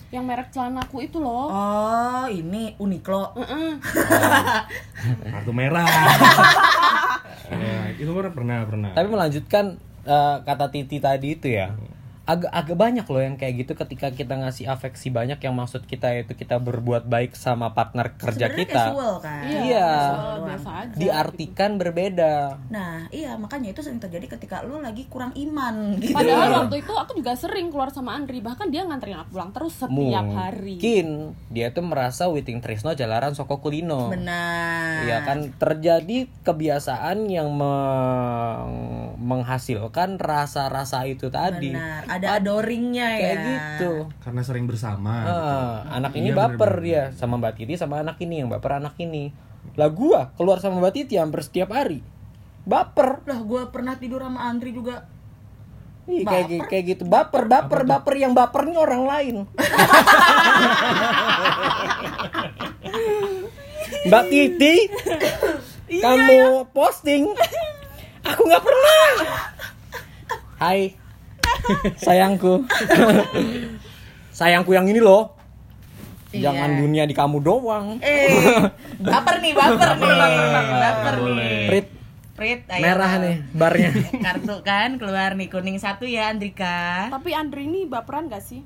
Yang 0.08 0.24
merek 0.24 0.48
celanaku 0.48 1.04
itu 1.04 1.20
loh. 1.20 1.52
Oh, 1.52 2.24
ini 2.26 2.72
Uniqlo. 2.74 3.28
Heeh. 3.36 3.76
kartu 5.30 5.52
merah 5.52 5.84
ya, 7.56 7.80
itu 7.96 8.10
pernah 8.12 8.32
pernah 8.32 8.58
pernah 8.68 8.90
Tapi 8.92 9.08
melanjutkan 9.08 9.80
eh, 10.04 10.36
kata 10.44 10.66
Titi 10.68 11.00
tadi 11.00 11.36
itu 11.36 11.48
ya. 11.48 11.72
Agak 12.28 12.52
agak 12.52 12.76
banyak 12.76 13.02
loh 13.02 13.18
yang 13.18 13.34
kayak 13.34 13.54
gitu 13.58 13.72
ketika 13.74 14.12
kita 14.12 14.36
ngasih 14.36 14.68
afeksi 14.68 15.08
banyak 15.08 15.40
yang 15.40 15.56
maksud 15.56 15.82
kita 15.82 16.12
itu 16.14 16.36
kita 16.36 16.60
berbuat 16.60 17.04
baik 17.04 17.32
sama 17.32 17.72
partner 17.72 18.12
kerja 18.12 18.46
Sebenarnya 18.46 18.60
kita. 18.62 18.82
casual 18.84 19.14
kan. 19.18 19.42
Iya. 19.42 19.88
casual, 19.88 20.36
biasa 20.44 20.68
aja. 20.78 20.94
Diartikan 20.94 21.70
berbeda. 21.74 22.32
Nah, 22.68 23.08
iya 23.08 23.32
makanya 23.34 23.72
itu 23.72 23.80
sering 23.80 23.96
terjadi 23.96 24.36
ketika 24.36 24.60
lu 24.60 24.76
lagi 24.78 25.08
kurang 25.08 25.32
iman 25.32 25.74
gitu. 25.98 26.12
Padahal 26.12 26.48
waktu 26.62 26.76
itu 26.78 26.92
aku 26.92 27.16
juga 27.16 27.32
sering 27.32 27.68
keluar 27.68 27.88
sama 27.88 28.12
Andri, 28.12 28.38
bahkan 28.38 28.68
dia 28.68 28.84
nganterin 28.84 29.18
aku 29.18 29.32
pulang 29.32 29.50
terus 29.50 29.72
setiap 29.74 30.26
hari. 30.28 30.76
Mungkin 30.76 31.06
dia 31.48 31.72
tuh 31.72 31.80
merasa 31.80 32.28
Witing 32.28 32.60
Trisno 32.60 32.92
jalaran 32.92 33.32
Soko 33.32 33.56
Kulino. 33.58 34.12
Benar. 34.12 35.00
Iya 35.02 35.18
kan 35.22 35.48
terjadi 35.54 36.28
kebiasaan 36.42 37.24
yang 37.26 37.48
meng- 37.50 39.16
menghasilkan 39.18 40.16
rasa-rasa 40.16 41.04
itu 41.04 41.28
tadi. 41.28 41.72
Benar. 41.72 42.04
Ada 42.18 42.28
adoringnya 42.36 43.08
ya. 43.14 43.18
kayak 43.22 43.38
gitu. 43.46 43.90
Karena 44.20 44.40
sering 44.42 44.66
bersama. 44.66 45.14
gitu. 45.22 45.32
Ah, 45.32 45.76
anak 45.94 46.12
ini 46.14 46.28
Iya, 46.30 46.36
baper 46.36 46.82
bener-bener. 46.82 47.10
dia 47.10 47.16
sama 47.16 47.34
Mbak 47.38 47.52
Titi 47.56 47.74
sama 47.74 47.94
anak 48.02 48.18
ini 48.18 48.34
yang 48.42 48.48
baper 48.50 48.72
anak 48.76 48.94
ini. 48.98 49.30
Lah 49.74 49.88
gua 49.88 50.34
keluar 50.34 50.58
sama 50.58 50.78
Mbak 50.78 50.92
Titi 50.94 51.14
hampir 51.16 51.40
setiap 51.40 51.70
hari. 51.70 52.02
Baper. 52.62 53.24
Lah 53.24 53.40
gue 53.40 53.62
pernah 53.72 53.96
tidur 53.96 54.20
sama 54.20 54.44
Andri 54.44 54.76
juga. 54.76 55.08
Ih, 56.08 56.24
kayak, 56.24 56.68
kayak 56.68 56.84
gitu. 56.96 57.04
Baper 57.04 57.44
baper 57.44 57.84
baper 57.84 58.14
yang 58.16 58.32
bapernya 58.32 58.80
orang 58.80 59.02
lain. 59.04 59.36
Mbak 64.08 64.24
Titi 64.28 64.74
kamu 66.00 66.68
posting. 66.72 67.28
Aku 68.24 68.40
nggak 68.44 68.60
pernah. 68.60 69.08
Hai 70.58 70.96
sayangku 71.96 72.64
sayangku 74.30 74.70
yang 74.70 74.86
ini 74.86 74.98
loh 74.98 75.34
jangan 76.28 76.70
Iya. 76.70 76.78
dunia 76.78 77.04
di 77.04 77.12
kamu 77.12 77.40
doang 77.40 77.86
Eh, 77.98 78.28
baper 79.00 79.40
nih, 79.40 79.52
baper 79.52 79.90
nih. 79.96 80.12
Baper 80.76 81.14
nih. 81.32 81.66
Prit 81.66 81.86
Prit, 82.34 82.60
ayo. 82.68 82.80
merah 82.80 83.12
nih 83.18 83.36
barnya 83.50 83.90
Kartu 84.20 84.62
kan 84.62 84.94
keluar 84.94 85.34
nih 85.34 85.48
kuning 85.48 85.74
satu 85.76 86.04
ya 86.04 86.28
Andrika. 86.28 87.10
Tapi 87.10 87.32
Andri 87.32 87.64
ini 87.64 87.82
baperan 87.82 88.28
gak 88.28 88.38
sih? 88.40 88.62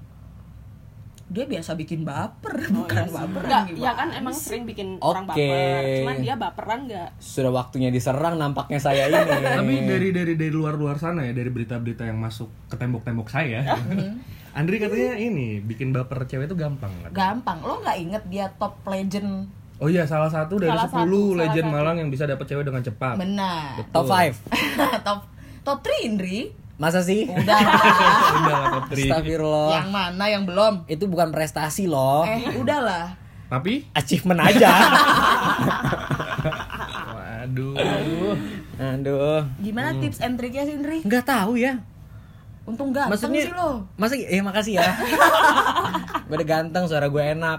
Dia 1.33 1.49
biasa 1.49 1.73
bikin 1.81 2.05
baper, 2.05 2.69
bukan 2.69 3.09
baper. 3.09 3.43
Enggak, 3.49 3.65
ya 3.73 3.93
kan 3.97 4.09
emang 4.13 4.37
sering 4.37 4.69
bikin 4.69 5.01
orang 5.01 5.25
Oke. 5.25 5.41
baper. 5.41 5.83
Cuman 6.05 6.17
dia 6.21 6.35
baperan 6.37 6.81
gak? 6.85 7.11
sudah 7.17 7.49
waktunya 7.49 7.89
diserang 7.89 8.37
nampaknya 8.37 8.77
saya 8.77 9.09
ini 9.09 9.17
Tapi 9.57 9.75
dari 9.89 10.09
dari 10.13 10.33
dari 10.37 10.53
luar-luar 10.53 11.01
sana 11.01 11.25
ya, 11.25 11.33
dari 11.33 11.49
berita-berita 11.49 12.05
yang 12.05 12.21
masuk 12.21 12.53
ke 12.69 12.77
tembok-tembok 12.77 13.33
saya. 13.33 13.65
Andri 14.59 14.77
katanya 14.77 15.17
ini 15.17 15.65
bikin 15.65 15.97
baper 15.97 16.29
cewek 16.29 16.53
itu 16.53 16.57
gampang 16.61 16.93
kan? 17.09 17.11
Gampang. 17.17 17.65
Lo 17.65 17.81
nggak 17.81 17.97
inget 17.97 18.23
dia 18.29 18.53
top 18.61 18.85
legend? 18.85 19.49
Oh 19.81 19.89
iya, 19.89 20.05
salah 20.05 20.29
satu 20.29 20.61
dari 20.61 20.71
Salah 20.71 20.87
10 20.87 20.95
satu, 20.95 21.01
salah 21.11 21.41
legend 21.49 21.67
satu. 21.67 21.75
Malang 21.75 21.97
yang 21.99 22.11
bisa 22.13 22.25
dapat 22.29 22.45
cewek 22.45 22.65
dengan 22.69 22.83
cepat. 22.85 23.17
Benar. 23.17 23.83
top 23.91 24.07
5 24.07 24.37
top 25.09 25.21
top 25.65 25.79
3 25.81 26.07
Indri. 26.07 26.39
Masa 26.83 26.99
sih 26.99 27.25
Udah 27.25 27.55
lah. 27.57 27.79
Udah 28.39 28.57
lah 28.59 28.69
top 28.73 28.85
3. 28.91 29.07
Astagfirullah 29.07 29.71
yang 29.73 29.89
mana 29.89 30.25
yang 30.27 30.43
belum? 30.43 30.83
itu 30.87 31.07
bukan 31.07 31.31
prestasi 31.31 31.87
loh 31.87 32.27
Eh, 32.27 32.59
udahlah. 32.59 33.15
Tapi 33.47 33.87
achievement 33.93 34.43
aja 34.43 34.67
waduh. 37.13 37.75
aduh 38.75 39.41
Gimana 39.59 39.95
tips 39.97 40.19
and 40.19 40.35
triknya 40.35 40.65
sih 40.65 40.75
Indri? 40.75 40.99
nggak 41.03 41.23
tahu 41.23 41.55
ya 41.55 41.79
Untung 42.63 42.91
ganteng 42.91 43.11
maksudnya 43.13 43.43
sih 43.43 43.53
lo. 43.53 43.83
masa 43.97 44.15
eh 44.15 44.39
makasih 44.39 44.79
ya 44.79 44.87
gue 46.27 46.35
udah 46.35 46.49
ganteng 46.49 46.87
suara 46.87 47.07
gue 47.07 47.19
enak 47.21 47.59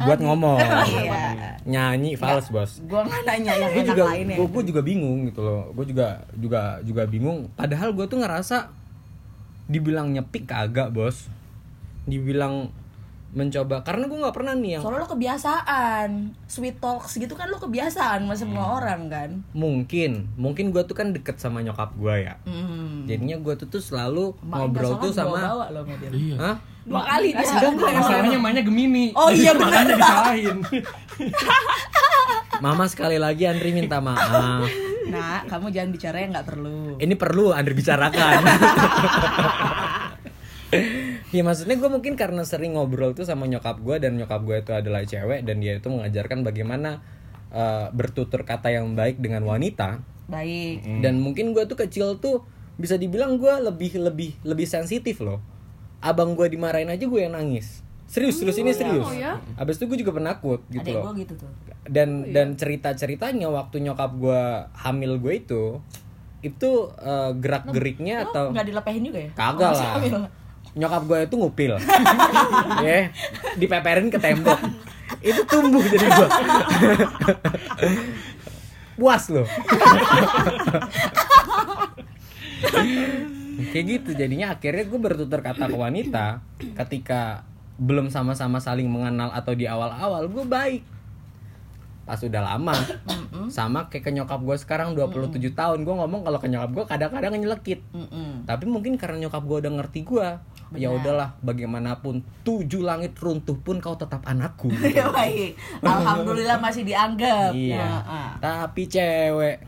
buat 0.00 0.18
ngomong. 0.20 0.58
Iya. 0.60 1.60
nyanyi 1.68 2.16
fals 2.16 2.48
bos. 2.48 2.80
Gua 2.88 3.04
nggak 3.04 3.22
nanya 3.28 3.52
yang 3.52 3.70
gue 3.70 3.82
enak 3.84 3.90
juga 3.92 4.04
lainnya. 4.08 4.36
gue, 4.40 4.48
gue 4.48 4.64
juga 4.72 4.80
bingung 4.80 5.18
gitu 5.28 5.40
loh. 5.44 5.62
Gue 5.76 5.84
juga 5.92 6.24
juga 6.40 6.80
juga 6.80 7.02
bingung. 7.04 7.52
Padahal 7.52 7.92
gue 7.92 8.06
tuh 8.08 8.18
ngerasa 8.18 8.72
dibilang 9.68 10.08
nyepik 10.10 10.48
kagak 10.48 10.88
bos. 10.90 11.28
Dibilang 12.08 12.72
mencoba 13.30 13.86
karena 13.86 14.10
gue 14.10 14.18
nggak 14.18 14.34
pernah 14.34 14.54
nih 14.58 14.70
yang 14.74 14.82
Soalnya 14.82 15.06
lo 15.06 15.08
kebiasaan 15.14 16.10
Sweet 16.50 16.82
talks 16.82 17.14
gitu 17.14 17.38
kan 17.38 17.46
lo 17.46 17.62
kebiasaan 17.62 18.26
sama 18.26 18.34
semua 18.34 18.82
orang 18.82 19.06
kan 19.06 19.30
mungkin 19.54 20.26
mungkin 20.34 20.74
gue 20.74 20.82
tuh 20.82 20.98
kan 20.98 21.14
deket 21.14 21.38
sama 21.38 21.62
nyokap 21.62 21.94
gue 21.94 22.26
ya 22.26 22.34
hmm. 22.42 23.06
jadinya 23.06 23.38
gue 23.38 23.54
tuh 23.54 23.70
tuh 23.70 23.78
selalu 23.78 24.34
Main 24.42 24.66
ngobrol 24.66 24.98
tuh 24.98 25.14
sama 25.14 25.30
bawa-bawa 25.30 25.66
lo. 25.70 25.82
Iya. 25.86 26.36
Hah? 26.38 26.56
Dua 26.80 27.04
kali 27.04 27.36
dia 27.36 27.68
Masalahnya 27.70 28.40
mainnya 28.40 28.64
Gemini. 28.64 29.12
Oh 29.12 29.28
iya, 29.28 29.52
makanya 29.52 29.94
disalahin. 29.94 30.58
Mama 32.64 32.88
sekali 32.88 33.20
lagi 33.20 33.44
Andri 33.48 33.72
minta 33.72 34.00
maaf 34.00 34.68
Nah, 35.10 35.42
kamu 35.48 35.74
jangan 35.74 35.90
bicara 35.90 36.22
yang 36.22 36.30
nggak 36.30 36.46
perlu. 36.46 36.94
ini 37.02 37.14
perlu 37.18 37.50
Andri 37.50 37.74
bicarakan 37.74 38.46
ya 41.30 41.42
maksudnya 41.42 41.78
gue 41.78 41.86
mungkin 41.86 42.18
karena 42.18 42.42
sering 42.42 42.74
ngobrol 42.74 43.14
tuh 43.14 43.22
sama 43.22 43.46
nyokap 43.46 43.78
gue 43.78 43.96
dan 44.02 44.18
nyokap 44.18 44.42
gue 44.42 44.56
itu 44.58 44.72
adalah 44.74 45.02
cewek 45.02 45.46
dan 45.46 45.62
dia 45.62 45.78
itu 45.78 45.86
mengajarkan 45.86 46.42
bagaimana 46.42 46.98
eh, 47.54 47.86
bertutur 47.94 48.42
kata 48.42 48.70
yang 48.70 48.94
baik 48.94 49.22
dengan 49.22 49.46
wanita 49.46 50.02
Baik. 50.26 51.02
dan 51.02 51.18
mungkin 51.18 51.54
gue 51.54 51.66
tuh 51.66 51.74
kecil 51.74 52.18
tuh 52.18 52.42
bisa 52.74 52.94
dibilang 52.94 53.38
gue 53.38 53.50
lebih 53.60 53.98
lebih 53.98 54.34
lebih 54.42 54.66
sensitif 54.66 55.18
loh 55.20 55.38
abang 56.00 56.34
gue 56.34 56.46
dimarahin 56.48 56.88
aja 56.88 57.04
gue 57.04 57.20
yang 57.20 57.34
nangis 57.34 57.82
serius 58.10 58.42
terus 58.42 58.58
ini 58.58 58.74
serius 58.74 59.06
Oh 59.06 59.14
ya? 59.14 59.38
abis 59.54 59.78
itu 59.78 59.86
gue 59.86 59.98
juga 60.02 60.18
penakut 60.18 60.66
gitu 60.66 60.82
Adek 60.82 60.98
loh 60.98 61.14
gitu 61.14 61.34
tuh. 61.38 61.50
dan 61.86 62.26
dan 62.30 62.58
cerita 62.58 62.90
ceritanya 62.94 63.46
waktu 63.46 63.86
nyokap 63.86 64.10
gue 64.18 64.42
hamil 64.82 65.22
gue 65.22 65.32
itu 65.38 65.62
itu 66.40 66.70
gerak 67.36 67.68
geriknya 67.68 68.26
atau 68.26 68.50
nggak 68.50 68.66
dilepehin 68.66 69.02
juga 69.04 69.18
ya? 69.20 69.30
kagak 69.36 69.70
Masih 69.70 69.84
lah 69.84 69.94
hamil? 69.94 70.14
Nyokap 70.74 71.02
gue 71.06 71.18
itu 71.26 71.34
ngupil. 71.36 71.72
Ya 72.86 73.10
dipeperin 73.58 74.08
ke 74.08 74.18
tembok. 74.18 74.58
Itu 75.20 75.42
tumbuh 75.44 75.82
jadi 75.84 76.06
gue 76.06 76.28
puas 79.00 79.32
loh. 79.32 79.48
Kayak 83.72 83.84
gitu 83.88 84.10
jadinya. 84.12 84.52
Akhirnya 84.52 84.84
gue 84.84 85.00
bertutur 85.00 85.40
kata 85.40 85.72
ke 85.72 85.76
wanita. 85.76 86.44
Ketika 86.76 87.44
belum 87.80 88.12
sama-sama 88.12 88.60
saling 88.60 88.92
mengenal 88.92 89.32
atau 89.32 89.56
di 89.56 89.64
awal-awal 89.64 90.28
gue 90.28 90.44
baik 90.44 90.84
pas 92.10 92.18
udah 92.18 92.42
lama 92.42 92.74
sama 93.46 93.86
kayak 93.86 94.02
ke 94.02 94.10
nyokap 94.10 94.42
gue 94.42 94.56
sekarang 94.58 94.98
27 94.98 95.30
tahun 95.54 95.86
gue 95.86 95.94
ngomong 95.94 96.26
kalau 96.26 96.42
ke 96.42 96.50
nyokap 96.50 96.70
gue 96.74 96.84
kadang-kadang 96.90 97.38
nyelekit 97.38 97.86
Mm-mm. 97.94 98.50
tapi 98.50 98.66
mungkin 98.66 98.98
karena 98.98 99.22
nyokap 99.22 99.46
gue 99.46 99.62
udah 99.62 99.72
ngerti 99.78 100.02
gue 100.02 100.26
ya 100.74 100.90
udahlah 100.90 101.38
bagaimanapun 101.38 102.26
tujuh 102.42 102.82
langit 102.82 103.14
runtuh 103.14 103.54
pun 103.58 103.78
kau 103.78 103.94
tetap 103.94 104.22
anakku 104.22 104.70
Ya 104.98 105.06
baik. 105.06 105.54
Alhamdulillah 105.82 106.58
masih 106.58 106.82
dianggap. 106.82 107.54
iya 107.54 107.78
Nah, 107.78 108.02
ah. 108.02 108.30
tapi 108.42 108.90
cewek 108.90 109.62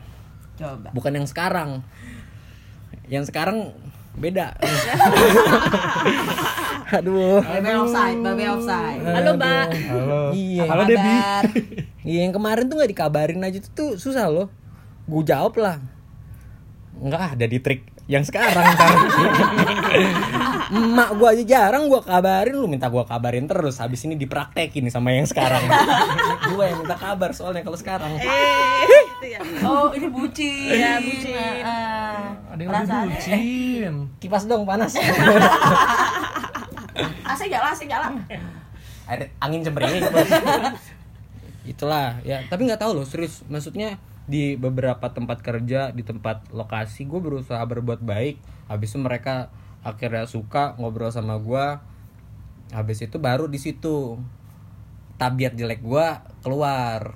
Coba. 0.59 0.91
bukan 0.91 1.11
yang 1.15 1.27
sekarang 1.27 1.79
yang 3.07 3.23
sekarang 3.23 3.71
beda 4.15 4.51
aduh 6.91 7.39
Babe 7.39 7.71
offside, 7.79 8.19
babe 8.19 8.45
offside. 8.49 8.99
Halo, 9.03 9.31
Mbak. 9.39 9.67
Halo. 9.87 10.21
Iya. 10.35 10.63
Halo 10.67 10.83
Debbie. 10.83 11.21
Kabar. 11.21 11.43
Iya 12.03 12.27
yang 12.27 12.35
kemarin 12.35 12.67
tuh 12.67 12.75
nggak 12.75 12.91
dikabarin 12.91 13.39
aja 13.47 13.63
tuh, 13.63 13.71
tuh 13.71 13.91
susah 13.95 14.27
loh. 14.27 14.51
Gue 15.07 15.23
jawab 15.23 15.55
lah. 15.55 15.79
Enggak 16.99 17.39
ada 17.39 17.45
di 17.47 17.63
trik 17.63 17.87
yang 18.11 18.27
sekarang 18.27 18.75
ntar. 18.75 18.91
Emak 20.73 21.09
gue 21.15 21.27
aja 21.31 21.43
jarang 21.47 21.87
gue 21.87 22.01
kabarin 22.03 22.55
lu 22.59 22.67
minta 22.67 22.91
gue 22.91 23.03
kabarin 23.07 23.47
terus 23.47 23.79
habis 23.79 24.03
ini 24.03 24.19
dipraktekin 24.19 24.83
sama 24.91 25.15
yang 25.15 25.23
sekarang. 25.23 25.63
gue 26.51 26.63
yang 26.67 26.83
minta 26.83 26.99
kabar 26.99 27.31
soalnya 27.31 27.63
kalau 27.63 27.79
sekarang. 27.79 28.19
Oh, 29.63 29.87
ini 29.95 30.11
bucin. 30.11 30.75
Iya, 30.75 30.99
bucin. 30.99 31.63
Ah. 31.63 32.35
Ada 32.51 32.59
yang 32.59 32.71
lebih 32.75 32.99
bucin. 33.15 33.93
Kipas 34.19 34.43
dong 34.43 34.67
panas. 34.67 34.91
AC 37.25 37.41
nyala, 37.49 37.67
AC 37.73 37.81
nyala. 37.89 38.07
Air 39.09 39.33
angin 39.41 39.65
cembereng. 39.65 39.99
Itulah 41.71 42.19
ya, 42.27 42.43
tapi 42.51 42.67
nggak 42.67 42.81
tahu 42.81 43.01
loh 43.01 43.07
serius. 43.07 43.43
Maksudnya 43.47 43.97
di 44.23 44.55
beberapa 44.55 45.11
tempat 45.11 45.43
kerja, 45.43 45.91
di 45.91 46.03
tempat 46.03 46.51
lokasi 46.51 47.07
gue 47.07 47.19
berusaha 47.19 47.59
berbuat 47.63 48.03
baik. 48.03 48.39
Habis 48.71 48.95
itu 48.95 48.99
mereka 48.99 49.51
akhirnya 49.83 50.27
suka 50.27 50.75
ngobrol 50.79 51.11
sama 51.11 51.39
gue. 51.39 51.65
Habis 52.71 53.05
itu 53.05 53.19
baru 53.19 53.47
di 53.51 53.59
situ 53.59 54.17
tabiat 55.19 55.55
jelek 55.55 55.83
gue 55.83 56.07
keluar. 56.43 57.15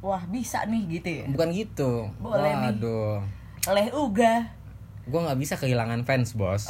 Wah, 0.00 0.24
bisa 0.32 0.64
nih 0.64 1.00
gitu 1.00 1.08
ya. 1.08 1.24
Bukan 1.28 1.48
gitu. 1.52 2.08
Boleh 2.16 2.52
nih. 2.56 2.72
Waduh. 2.80 3.20
Leh 3.68 3.88
uga. 3.92 4.59
Gue 5.06 5.20
nggak 5.20 5.38
bisa 5.38 5.54
kehilangan 5.56 6.04
fans 6.04 6.34
bos. 6.34 6.68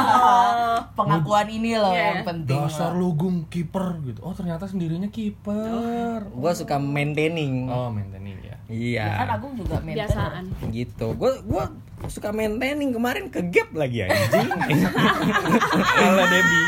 Pengakuan 0.98 1.48
ini 1.48 1.74
loh 1.74 1.90
Iya. 1.90 2.04
yang 2.12 2.22
penting. 2.24 2.56
Dasar 2.56 2.92
loh. 2.92 3.12
lu 3.12 3.16
gum 3.16 3.36
kiper 3.46 3.96
gitu. 4.04 4.20
Oh, 4.20 4.32
ternyata 4.32 4.64
sendirinya 4.64 5.08
kiper. 5.08 6.20
gue 6.26 6.52
suka 6.52 6.76
maintaining. 6.76 7.66
Oh, 7.66 7.88
maintaining 7.88 8.36
ya. 8.40 8.56
Iya. 8.66 9.06
Ya 9.06 9.18
kan 9.18 9.28
Agung 9.34 9.52
juga 9.54 9.80
maintain. 9.80 10.06
Biasaan. 10.06 10.44
gitu 10.70 11.06
gue 11.12 11.32
gua 11.42 11.64
suka 12.06 12.30
maintaining 12.30 12.94
kemarin 12.94 13.28
ke 13.28 13.42
gap 13.50 13.68
lagi 13.74 14.04
anjing 14.04 14.48
Halo 16.00 16.22
Debbie. 16.24 16.66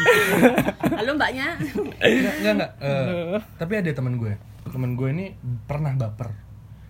Halo, 0.92 1.10
Mbaknya. 1.14 1.48
Enggak, 1.56 2.34
enggak, 2.36 2.52
enggak. 2.52 2.70
Eh, 2.82 3.40
tapi 3.56 3.72
ada 3.74 3.90
teman 3.90 4.14
gue. 4.18 4.34
Teman 4.62 4.92
gue 4.92 5.08
ini 5.08 5.26
pernah 5.64 5.94
baper. 5.94 6.34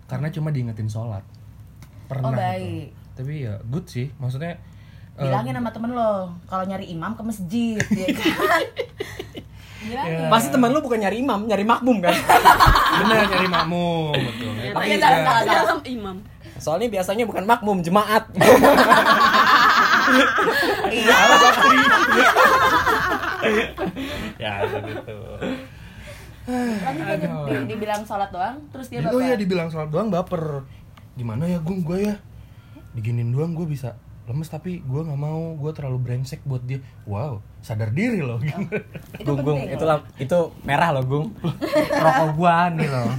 Karena 0.05 0.27
cuma 0.29 0.51
diingetin 0.51 0.91
sholat. 0.91 1.23
Pernah. 2.09 2.29
Oh, 2.29 2.35
gitu. 2.35 3.02
Tapi 3.13 3.45
ya 3.45 3.61
good 3.69 3.87
sih. 3.89 4.09
Maksudnya 4.17 4.57
bilangin 5.13 5.53
sama 5.53 5.71
temen 5.71 5.93
lo 5.93 6.33
kalau 6.49 6.65
nyari 6.65 6.89
imam 6.89 7.13
ke 7.13 7.23
masjid 7.23 7.77
ya 7.93 8.07
kan? 8.19 8.33
Bilangin. 9.83 10.31
Pasti 10.33 10.49
teman 10.49 10.71
lu 10.73 10.81
bukan 10.81 10.99
nyari 11.03 11.21
imam, 11.21 11.45
nyari 11.45 11.65
makmum 11.69 12.01
kan? 12.01 12.15
bener 13.05 13.29
nyari 13.29 13.49
makmum 13.51 14.15
betul. 14.17 14.51
Tapi 14.57 14.87
Iya, 14.89 14.97
jangan 14.97 15.21
salah 15.21 15.43
salah 15.45 15.65
dalam 15.69 15.81
imam. 15.85 16.17
Soalnya 16.63 16.89
biasanya 16.95 17.25
bukan 17.27 17.45
makmum, 17.45 17.83
jemaat. 17.83 18.25
iya. 20.95 21.17
Ya 24.39 24.53
gitu 24.71 25.17
lanjut 26.53 27.67
dibilang 27.71 28.03
sholat 28.03 28.31
doang 28.35 28.57
terus 28.75 28.87
dia 28.91 28.99
oh 29.07 29.19
iya 29.23 29.35
baper? 29.35 29.41
dibilang 29.43 29.69
sholat 29.71 29.89
doang 29.91 30.09
baper. 30.11 30.67
Gimana 31.15 31.45
ya 31.47 31.59
gung 31.63 31.85
gue 31.87 32.09
ya 32.09 32.15
diginin 32.93 33.29
doang 33.29 33.53
gue 33.53 33.65
bisa 33.67 33.97
lemes 34.23 34.47
tapi 34.47 34.79
gue 34.81 35.01
nggak 35.01 35.19
mau 35.19 35.53
gue 35.53 35.73
terlalu 35.73 35.99
brengsek 35.99 36.41
buat 36.43 36.63
dia 36.63 36.79
wow 37.05 37.43
sadar 37.59 37.91
diri 37.91 38.21
loh 38.21 38.39
itu 39.19 39.27
Gung, 39.27 39.43
Gung, 39.43 39.61
itu 39.65 39.81
loh. 39.81 39.99
lah- 39.99 40.07
itu 40.17 40.39
merah 40.63 40.91
loh, 40.91 41.03
Gung. 41.03 41.27
Rokok 41.93 42.29
gua 42.35 42.69
nih 42.69 42.87
loh. 42.87 43.07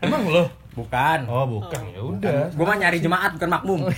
emang 0.00 0.22
lo 0.26 0.44
Bukan. 0.72 1.28
oh 1.28 1.44
bukan 1.50 1.82
ya 1.86 2.00
udah 2.00 2.40
Gua 2.50 2.64
mah 2.66 2.78
nyari 2.78 2.96
jemaat 2.98 3.36
bukan 3.36 3.50
makmum. 3.50 3.80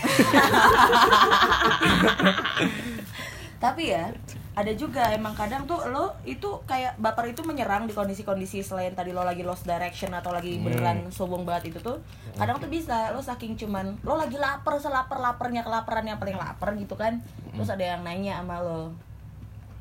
tapi 3.56 3.82
ya 3.88 4.10
ada 4.54 4.70
juga 4.78 5.10
emang 5.10 5.34
kadang 5.34 5.66
tuh 5.66 5.82
lo 5.90 6.14
itu 6.22 6.46
kayak 6.62 6.94
baper 7.02 7.34
itu 7.34 7.42
menyerang 7.42 7.90
di 7.90 7.94
kondisi-kondisi 7.94 8.62
selain 8.62 8.94
tadi 8.94 9.10
lo 9.10 9.26
lagi 9.26 9.42
lost 9.42 9.66
direction 9.66 10.14
atau 10.14 10.30
lagi 10.30 10.62
beneran 10.62 11.10
sombong 11.10 11.42
banget 11.42 11.74
itu 11.74 11.78
tuh 11.82 11.98
kadang 12.38 12.62
tuh 12.62 12.70
bisa 12.70 13.10
lo 13.10 13.18
saking 13.18 13.58
cuman 13.58 13.98
lo 14.06 14.14
lagi 14.14 14.38
lapar 14.38 14.78
selapar 14.78 15.18
laparnya 15.18 15.66
kelaparan 15.66 16.06
yang 16.06 16.22
paling 16.22 16.38
lapar 16.38 16.70
gitu 16.78 16.94
kan 16.94 17.18
terus 17.50 17.66
ada 17.66 17.82
yang 17.82 18.06
nanya 18.06 18.38
sama 18.38 18.62
lo 18.62 18.94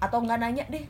atau 0.01 0.17
nggak 0.25 0.39
nanya 0.41 0.65
deh 0.67 0.85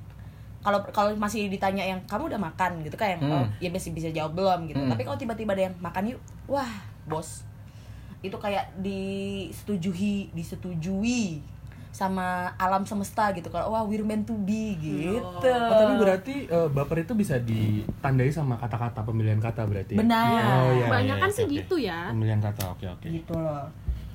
kalau 0.63 0.79
kalau 0.95 1.11
masih 1.19 1.51
ditanya 1.51 1.83
yang 1.83 1.99
kamu 2.07 2.31
udah 2.31 2.39
makan? 2.39 2.87
gitu 2.87 2.95
kan 2.95 3.19
yang 3.19 3.21
oh, 3.27 3.43
ya 3.59 3.67
bisa 3.67 3.91
bisa 3.91 4.07
jawab 4.15 4.31
belum 4.31 4.71
gitu 4.71 4.79
tapi 4.87 5.03
kalau 5.03 5.19
tiba-tiba 5.19 5.51
ada 5.51 5.63
yang 5.67 5.75
makan 5.83 6.15
yuk. 6.15 6.21
Wah 6.47 6.71
bos 7.03 7.43
itu 8.23 8.39
kayak 8.39 8.71
disetujui 8.79 10.31
disetujui 10.31 11.43
sama 11.93 12.49
alam 12.57 12.83
semesta 12.83 13.29
gitu 13.37 13.53
kalau 13.53 13.69
wah 13.69 13.85
we're 13.85 14.01
meant 14.01 14.25
to 14.25 14.33
be 14.33 14.73
gitu 14.81 15.21
Oh, 15.21 15.69
tapi 15.69 15.93
berarti 16.01 16.35
eh, 16.49 16.67
baper 16.73 17.05
itu 17.05 17.13
bisa 17.13 17.37
ditandai 17.37 18.33
sama 18.33 18.57
kata-kata 18.57 19.05
pemilihan 19.05 19.37
kata 19.37 19.69
berarti. 19.69 19.93
ya? 19.93 20.01
Benar. 20.01 20.41
Oh, 20.41 20.69
iya, 20.73 20.85
Kebanyakan 20.89 21.29
iya, 21.29 21.37
sih 21.37 21.45
oke, 21.45 21.53
gitu 21.53 21.75
ya. 21.77 21.99
Pemilihan 22.09 22.41
kata, 22.41 22.63
oke 22.73 22.85
oke. 22.89 23.07
gitu 23.07 23.33
loh 23.37 23.69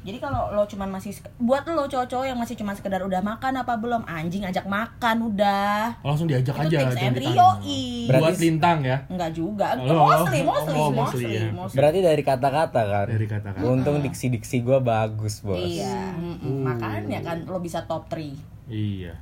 jadi 0.08 0.18
kalau 0.18 0.48
lo 0.50 0.64
cuman 0.64 0.88
masih 0.90 1.12
buat 1.36 1.62
lo 1.64 1.84
cowok-cowok 1.84 2.24
yang 2.24 2.34
masih 2.34 2.56
cuma 2.56 2.72
sekedar 2.72 3.00
udah 3.00 3.20
makan 3.20 3.52
apa 3.54 3.76
belum 3.76 4.02
anjing 4.02 4.40
ajak 4.42 4.64
makan 4.64 5.28
udah 5.28 6.00
Oh, 6.00 6.10
langsung 6.10 6.24
diajak 6.24 6.56
itu 6.56 6.64
aja, 6.64 6.78
tips 6.82 6.96
jangan 6.96 7.04
and 7.04 7.16
yoi 7.20 7.84
Berarti- 8.08 8.24
Buat 8.24 8.38
lintang 8.38 8.78
ya. 8.82 8.96
enggak 9.06 9.30
juga 9.32 9.66
Oh, 9.76 9.84
mostly 10.02 10.40
oh, 10.40 10.46
mostly 10.46 10.72
oh, 10.74 10.88
mostly, 10.88 10.96
mostly 10.96 11.24
ya. 11.30 11.44
mostly. 11.52 11.76
Berarti 11.76 11.98
dari 12.00 12.22
kata-kata 12.22 12.80
kan. 12.82 13.06
Dari 13.06 13.26
kata-kata. 13.26 13.62
Untung 13.62 14.00
diksi-diksi 14.00 14.56
gua 14.60 14.80
bagus, 14.80 15.38
Bos. 15.38 15.60
iya 15.60 16.14
mm-mm. 16.14 16.64
makanya 16.64 17.20
kan 17.20 17.44
lo 17.44 17.58
bisa 17.58 17.84
top 17.84 18.08
3 18.08 18.32
Iya. 18.66 19.12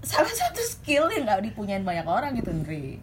salah 0.00 0.30
satu 0.30 0.58
skill 0.60 1.06
yang 1.08 1.22
nggak 1.24 1.42
dipunyain 1.44 1.82
banyak 1.82 2.04
orang 2.04 2.30
gitu 2.32 2.50
Nri 2.52 2.98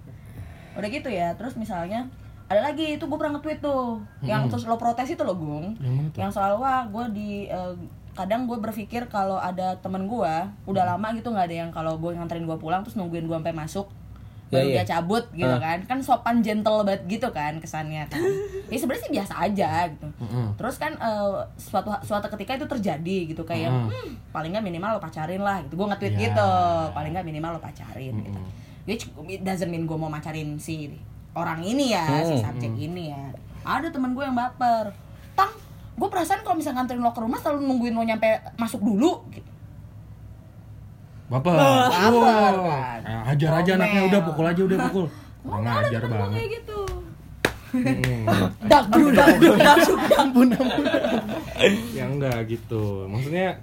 udah 0.73 0.89
gitu 0.89 1.07
ya 1.07 1.31
terus 1.33 1.55
misalnya 1.55 2.11
ada 2.45 2.61
lagi 2.63 2.93
itu 2.93 3.03
gue 3.03 3.15
pernah 3.15 3.33
nge-tweet 3.33 3.59
tuh. 3.59 3.99
Yang 4.21 4.41
terus 4.49 4.63
lo 4.65 4.75
protes 4.75 5.07
itu 5.07 5.21
lo 5.21 5.33
gung. 5.33 5.73
Yang 5.77 5.97
yang 6.15 6.29
soal 6.29 6.55
wah 6.55 6.85
gue 6.85 7.05
di 7.11 7.29
eh, 7.45 7.73
kadang 8.13 8.45
gue 8.45 8.55
berpikir 8.55 9.05
kalau 9.05 9.35
ada 9.35 9.75
temen 9.77 10.05
gue 10.05 10.33
udah 10.63 10.83
lama 10.87 11.07
gitu 11.11 11.27
nggak 11.27 11.45
ada 11.45 11.55
yang 11.57 11.69
kalau 11.69 11.95
gue 11.95 12.11
nganterin 12.11 12.43
gue 12.43 12.55
pulang 12.55 12.79
terus 12.79 12.95
nungguin 12.95 13.25
gue 13.25 13.35
sampai 13.35 13.51
masuk 13.53 13.87
Ya, 14.45 14.61
baru 14.61 14.67
iya. 14.69 14.75
dia 14.77 14.93
cabut 14.93 15.25
gitu 15.33 15.49
Ah. 15.49 15.57
kan. 15.57 15.77
Kan 15.83 15.99
sopan 15.99 16.37
gentle 16.39 16.85
banget 16.85 17.01
gitu 17.09 17.27
kan 17.29 17.57
kesannya 17.57 18.05
kan. 18.05 18.21
Ya 18.69 18.77
sebenarnya 18.77 19.03
sih 19.03 19.11
biasa 19.11 19.33
aja 19.41 19.69
gitu. 19.89 20.05
Mm-mm. 20.15 20.53
terus 20.53 20.77
kan 20.77 20.93
eh, 20.93 21.33
suatu 21.55 21.89
suatu 21.99 22.29
ketika 22.29 22.53
itu 22.55 22.65
terjadi 22.67 23.17
gitu 23.27 23.41
kayak 23.41 23.67
Mm. 23.67 23.89
hmm, 23.89 24.09
paling 24.29 24.53
nggak 24.53 24.61
minimal 24.63 24.95
lo 24.95 25.01
pacarin 25.01 25.41
lah 25.41 25.65
gitu. 25.65 25.73
Gue 25.75 25.87
nge-tweet 25.87 26.13
Ya. 26.13 26.21
gitu 26.29 26.49
paling 26.93 27.11
nggak 27.11 27.25
minimal 27.25 27.57
lo 27.57 27.59
pacarin 27.59 28.13
gitu. 28.21 28.39
Which 28.85 29.09
doesn't 29.41 29.67
mean 29.67 29.83
gue 29.83 29.97
mau 29.97 30.07
macarin 30.07 30.55
si 30.55 30.93
orang 31.35 31.59
ini 31.61 31.91
ya 31.91 32.03
si 32.21 32.33
Hmm. 32.33 32.43
subjek 32.45 32.73
ini 32.73 33.11
ya 33.11 33.23
ada 33.61 33.87
temen 33.87 34.11
gue 34.11 34.21
yang 34.21 34.33
baper 34.33 34.95
tang 35.33 35.51
gue 35.93 36.07
perasaan 36.07 36.41
kalau 36.41 36.55
misalnya 36.55 36.79
nganterin 36.79 36.99
lo 36.99 37.11
ke 37.11 37.19
rumah 37.19 37.37
selalu 37.37 37.59
nungguin 37.65 37.91
lo 37.91 38.03
nyampe 38.03 38.27
masuk 38.55 38.79
dulu 38.79 39.19
gitu 39.29 39.51
Baper. 41.25 41.57
baper 41.57 42.13
Wow. 42.13 42.69
kan. 42.69 42.99
Nah, 43.01 43.21
hajar 43.25 43.51
aja 43.55 43.71
anaknya 43.75 44.01
udah 44.05 44.21
pukul 44.23 44.45
aja 44.45 44.61
udah 44.61 44.77
pukul. 44.85 45.05
Kurang 45.43 45.65
ajar 45.65 45.99
temen 45.99 46.05
gue 46.07 46.19
banget. 46.19 46.35
kayak 46.35 46.49
gitu 46.55 46.79
Mm-mm. 47.75 48.23
dak 48.63 48.85
dulu 48.87 49.09
dak 49.11 49.27
dulu 49.35 49.55
dak 49.57 49.77
dulu 50.31 50.55
ya 51.91 52.03
enggak 52.07 52.37
gitu. 52.47 52.83
Maksudnya 53.05 53.59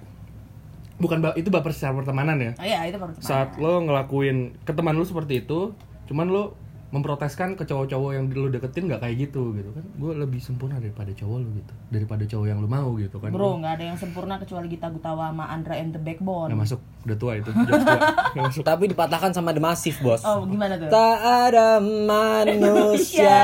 bukan 0.95 1.17
ba- 1.19 1.33
itu 1.33 1.49
baper 1.49 1.71
secara 1.71 1.97
pertemanan 1.97 2.37
ya. 2.37 2.51
oh 2.53 2.61
iya 2.63 2.79
itu 2.85 2.95
teman. 2.95 3.15
Saat 3.17 3.57
lo 3.57 3.81
ngelakuin 3.81 4.37
ke 4.61 4.71
teman 4.71 4.93
lo 4.93 5.01
seperti 5.01 5.41
itu, 5.41 5.73
cuman 6.05 6.27
lo 6.27 6.53
memproteskan 6.93 7.57
ke 7.57 7.65
cowok-cowok 7.65 8.11
yang 8.13 8.29
lo 8.29 8.53
deketin 8.53 8.85
nggak 8.85 9.01
kayak 9.01 9.15
gitu 9.17 9.49
gitu 9.57 9.73
kan. 9.73 9.81
Gue 9.97 10.13
lebih 10.13 10.37
sempurna 10.37 10.77
daripada 10.77 11.09
cowok 11.09 11.37
lo 11.41 11.49
gitu. 11.57 11.73
Daripada 11.89 12.23
cowok 12.29 12.45
yang 12.45 12.61
lo 12.61 12.69
mau 12.69 12.93
gitu 13.01 13.17
kan. 13.17 13.33
Bro 13.33 13.65
nggak 13.65 13.73
ada 13.81 13.85
yang 13.89 13.97
sempurna 13.97 14.37
kecuali 14.37 14.69
Gita 14.69 14.93
Gutawa 14.93 15.33
sama 15.33 15.49
Andra 15.49 15.73
and 15.73 15.97
the 15.97 16.01
Backbone. 16.01 16.53
Nggak 16.53 16.61
masuk. 16.69 16.79
Udah 17.09 17.17
tua 17.17 17.33
itu. 17.41 17.49
Tua. 17.49 18.45
Masuk. 18.45 18.61
Tapi 18.61 18.83
dipatahkan 18.93 19.33
sama 19.33 19.49
The 19.57 19.61
Massive, 19.65 19.97
Bos. 20.05 20.21
oh 20.21 20.45
gimana 20.45 20.77
tuh? 20.77 20.87
Tak 20.93 21.17
ada 21.49 21.81
manusia 21.81 23.41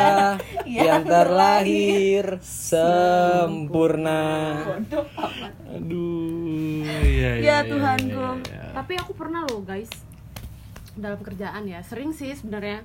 Iya, 0.69 0.81
yang 0.93 1.03
terlahir 1.09 2.37
sempurna. 2.45 4.21
aduh 5.69 6.81
iya, 7.05 7.31
ya 7.41 7.57
Tuhanku 7.65 8.41
tapi 8.73 8.93
aku 8.95 9.11
pernah 9.17 9.45
loh 9.45 9.61
guys 9.65 9.89
dalam 10.99 11.19
kerjaan 11.23 11.63
ya. 11.65 11.79
Sering 11.81 12.11
sih 12.11 12.35
sebenarnya 12.35 12.83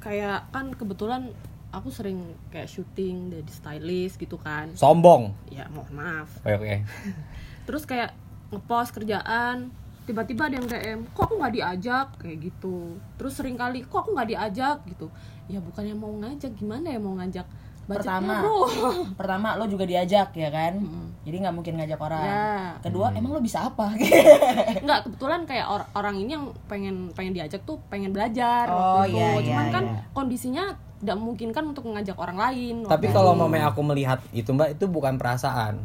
kayak 0.00 0.48
kan 0.52 0.72
kebetulan 0.72 1.32
aku 1.74 1.92
sering 1.92 2.22
kayak 2.48 2.70
syuting 2.70 3.32
jadi 3.32 3.52
stylist 3.52 4.16
gitu 4.16 4.40
kan. 4.40 4.72
Sombong. 4.72 5.36
ya 5.52 5.68
mohon 5.68 5.92
maaf. 5.92 6.28
Oke, 6.40 6.56
oke. 6.56 6.76
terus 7.66 7.84
kayak 7.84 8.14
ngepost 8.54 8.94
kerjaan 8.94 9.74
tiba-tiba 10.06 10.46
ada 10.46 10.54
yang 10.62 10.66
DM 10.70 11.00
kok 11.10 11.26
aku 11.26 11.34
nggak 11.42 11.54
diajak? 11.58 12.06
Kayak 12.22 12.38
gitu. 12.48 12.96
Terus 13.18 13.32
sering 13.34 13.58
kali 13.58 13.82
kok 13.82 14.06
aku 14.06 14.14
nggak 14.14 14.30
diajak? 14.30 14.78
Gitu. 14.86 15.10
Ya 15.50 15.58
bukannya 15.58 15.98
mau 15.98 16.14
ngajak 16.14 16.54
gimana 16.54 16.94
ya 16.94 16.98
mau 17.02 17.18
ngajak 17.18 17.44
Pertama 17.86 18.42
bro 18.42 18.66
pertama 19.20 19.54
lo 19.54 19.64
juga 19.64 19.82
diajak 19.82 20.30
ya 20.32 20.50
kan 20.50 20.74
jadi 21.22 21.36
nggak 21.38 21.54
mungkin 21.54 21.74
ngajak 21.76 21.98
orang 21.98 22.22
Ya. 22.22 22.46
kedua 22.80 23.10
emang 23.12 23.30
lo 23.30 23.40
bisa 23.40 23.62
apa 23.64 23.94
Enggak, 24.82 25.06
kebetulan 25.06 25.42
kayak 25.42 25.66
or- 25.66 25.88
orang 25.92 26.14
ini 26.14 26.34
yang 26.34 26.50
pengen 26.66 27.10
pengen 27.12 27.30
diajak 27.32 27.62
tuh 27.62 27.78
pengen 27.86 28.10
belajar 28.10 28.66
Oh, 28.66 29.00
waktu 29.00 29.10
itu. 29.10 29.16
iya, 29.16 29.28
Cuman 29.44 29.64
iya, 29.64 29.72
kan 29.72 29.84
iya. 29.84 30.00
kondisinya 30.10 30.64
tidak 30.96 31.16
memungkinkan 31.16 31.64
untuk 31.66 31.84
mengajak 31.84 32.16
orang 32.16 32.38
lain. 32.40 32.74
Tapi 32.82 33.06
kalau 33.08 33.36
mama 33.36 33.60
aku 33.60 33.84
melihat 33.84 34.16
itu, 34.32 34.48
Mbak, 34.48 34.74
itu 34.74 34.88
bukan 34.88 35.20
perasaan. 35.20 35.76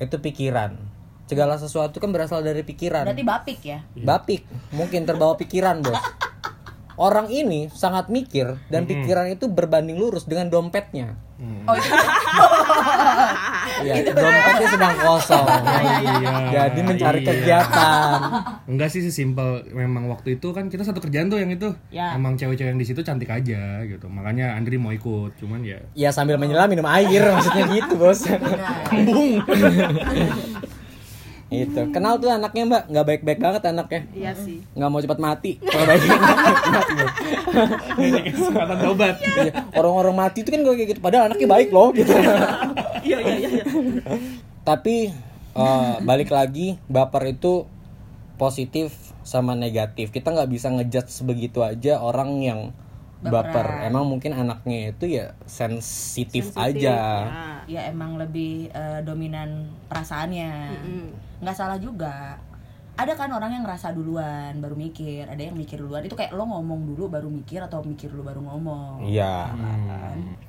Itu 0.00 0.16
pikiran. 0.18 0.72
Segala 1.24 1.54
sesuatu 1.54 1.96
kan 1.96 2.08
berasal 2.08 2.40
dari 2.40 2.60
pikiran. 2.60 3.04
berarti 3.04 3.22
bapik 3.22 3.60
ya 3.60 3.84
Bapik, 3.94 4.44
mungkin 4.70 5.04
terbawa 5.04 5.36
pikiran, 5.36 5.84
Bos. 5.84 6.00
Orang 6.94 7.26
ini 7.26 7.66
sangat 7.68 8.06
mikir 8.06 8.54
dan 8.70 8.86
pikiran 8.86 9.26
itu 9.26 9.50
berbanding 9.50 9.98
lurus 9.98 10.24
dengan 10.24 10.46
dompetnya. 10.46 11.18
oh 11.66 11.74
itu 11.74 11.90
Iya, 13.82 14.14
dompetnya 14.14 14.68
sedang 14.70 14.94
kosong. 14.96 15.46
Iya, 15.82 16.32
Jadi 16.54 16.80
mencari 16.86 17.20
iya. 17.20 17.26
kegiatan. 17.26 18.10
Enggak 18.70 18.88
sih 18.94 19.02
sesimpel 19.02 19.66
memang 19.74 20.06
waktu 20.06 20.38
itu 20.38 20.54
kan 20.54 20.70
kita 20.70 20.86
satu 20.86 21.02
kerjaan 21.02 21.26
tuh 21.26 21.42
yang 21.42 21.50
itu. 21.50 21.74
Ya. 21.90 22.14
Emang 22.14 22.38
cewek-cewek 22.38 22.70
yang 22.70 22.80
di 22.80 22.86
situ 22.86 23.02
cantik 23.02 23.28
aja 23.28 23.82
gitu. 23.82 24.06
Makanya 24.06 24.54
Andri 24.54 24.78
mau 24.78 24.94
ikut, 24.94 25.34
cuman 25.42 25.66
ya 25.66 25.82
Ya 25.98 26.14
sambil 26.14 26.38
menyelam 26.38 26.70
minum 26.70 26.86
air 26.86 27.26
maksudnya 27.34 27.66
gitu, 27.66 27.98
Bos. 27.98 28.22
kembung. 28.86 29.42
Itu. 31.62 31.82
Kenal 31.94 32.18
tuh 32.18 32.30
anaknya, 32.30 32.62
Mbak. 32.66 32.82
nggak 32.90 33.04
baik-baik 33.06 33.38
banget 33.38 33.62
anaknya. 33.70 34.00
Iya 34.10 34.32
sih. 34.34 34.58
nggak 34.74 34.88
mau 34.90 34.98
cepat 34.98 35.18
mati. 35.22 35.50
Kalau 35.62 35.86
baik 35.86 36.02
mati, 36.02 36.92
Bos. 36.98 37.12
Ini 38.02 38.20
kesempatan 38.34 38.76
tobat. 38.82 39.16
Iya, 39.22 39.52
orang-orang 39.78 40.14
mati 40.14 40.42
itu 40.42 40.50
kan 40.50 40.60
gue 40.60 40.74
kayak 40.74 40.88
gitu 40.94 41.00
padahal 41.00 41.30
anaknya 41.30 41.48
baik 41.48 41.68
loh 41.72 41.88
gitu 41.92 42.10
Iya 43.04 43.18
iya 43.20 43.36
iya. 43.36 43.48
iya. 43.52 43.64
tapi 44.64 45.12
eh, 45.54 45.94
balik 46.04 46.30
lagi 46.32 46.80
baper 46.88 47.36
itu 47.36 47.68
positif 48.36 48.92
sama 49.24 49.52
negatif 49.56 50.12
kita 50.12 50.32
nggak 50.32 50.50
bisa 50.50 50.68
ngejudge 50.72 51.12
sebegitu 51.12 51.60
aja 51.60 52.00
orang 52.00 52.40
yang 52.40 52.60
baper. 53.32 53.66
Emang 53.88 54.04
mungkin 54.04 54.32
anaknya 54.36 54.92
itu 54.92 55.04
ya 55.20 55.32
sensitif, 55.48 56.52
Sensitif, 56.52 56.84
aja. 56.84 56.96
ya. 57.24 57.32
ya 57.64 57.80
emang 57.88 58.20
lebih 58.20 58.68
eh, 58.68 59.00
dominan 59.00 59.72
perasaannya 59.88 60.50
nggak 61.40 61.56
salah 61.56 61.80
juga 61.80 62.36
ada 62.94 63.12
kan 63.18 63.26
orang 63.34 63.50
yang 63.58 63.64
ngerasa 63.66 63.90
duluan 63.90 64.62
baru 64.62 64.78
mikir 64.78 65.26
ada 65.26 65.42
yang 65.42 65.58
mikir 65.58 65.82
duluan 65.82 66.06
itu 66.06 66.14
kayak 66.14 66.30
lo 66.30 66.46
ngomong 66.46 66.94
dulu 66.94 67.10
baru 67.10 67.26
mikir 67.26 67.58
atau 67.58 67.82
mikir 67.82 68.06
dulu 68.06 68.22
baru 68.22 68.38
ngomong 68.44 69.02
Iya. 69.02 69.50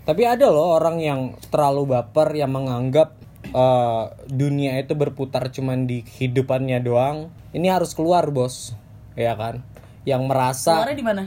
Tapi 0.05 0.23
ada 0.29 0.45
loh 0.53 0.77
orang 0.77 1.01
yang 1.01 1.21
terlalu 1.49 1.97
baper 1.97 2.37
yang 2.37 2.53
menganggap 2.53 3.17
eh, 3.49 4.03
dunia 4.29 4.77
itu 4.77 4.93
berputar 4.93 5.49
cuman 5.49 5.89
di 5.89 6.05
kehidupannya 6.05 6.83
doang. 6.85 7.33
Ini 7.55 7.71
harus 7.71 7.97
keluar, 7.97 8.29
Bos. 8.29 8.77
Ya 9.17 9.33
kan? 9.33 9.65
Yang 10.05 10.21
merasa 10.29 10.85
keluarnya 10.85 10.97
di 11.01 11.05
mana 11.07 11.23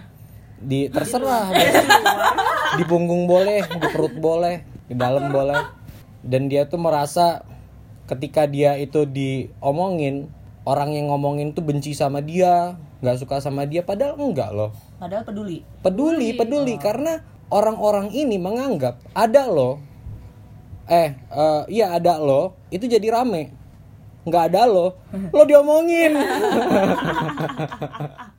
di 0.62 0.90
terserah. 0.90 1.51
Di 2.79 2.85
punggung 2.87 3.27
boleh, 3.27 3.64
di 3.64 3.87
perut 3.90 4.14
boleh, 4.18 4.62
di 4.87 4.94
dalam 4.94 5.31
boleh. 5.31 5.59
Dan 6.23 6.51
dia 6.51 6.66
tuh 6.66 6.83
merasa 6.83 7.47
ketika 8.11 8.47
dia 8.47 8.75
itu 8.77 9.07
diomongin, 9.07 10.29
orang 10.66 10.94
yang 10.94 11.11
ngomongin 11.11 11.55
tuh 11.55 11.62
benci 11.62 11.94
sama 11.94 12.21
dia, 12.21 12.77
nggak 13.01 13.18
suka 13.23 13.38
sama 13.38 13.64
dia, 13.64 13.87
padahal 13.87 14.18
enggak 14.18 14.51
loh. 14.51 14.75
Padahal 14.99 15.23
peduli. 15.23 15.62
Peduli 15.81 16.35
peduli. 16.35 16.75
karena 16.77 17.23
orang-orang 17.49 18.12
ini 18.12 18.37
menganggap 18.37 19.01
ada 19.16 19.49
lo 19.49 19.81
eh 20.88 21.16
eh, 21.16 21.62
iya 21.68 21.97
ada 21.97 22.18
lo 22.18 22.59
itu 22.68 22.88
jadi 22.88 23.14
rame. 23.14 23.55
Nggak 24.27 24.44
ada 24.53 24.66
lo 24.66 24.99
lo 25.37 25.42
diomongin 25.47 26.18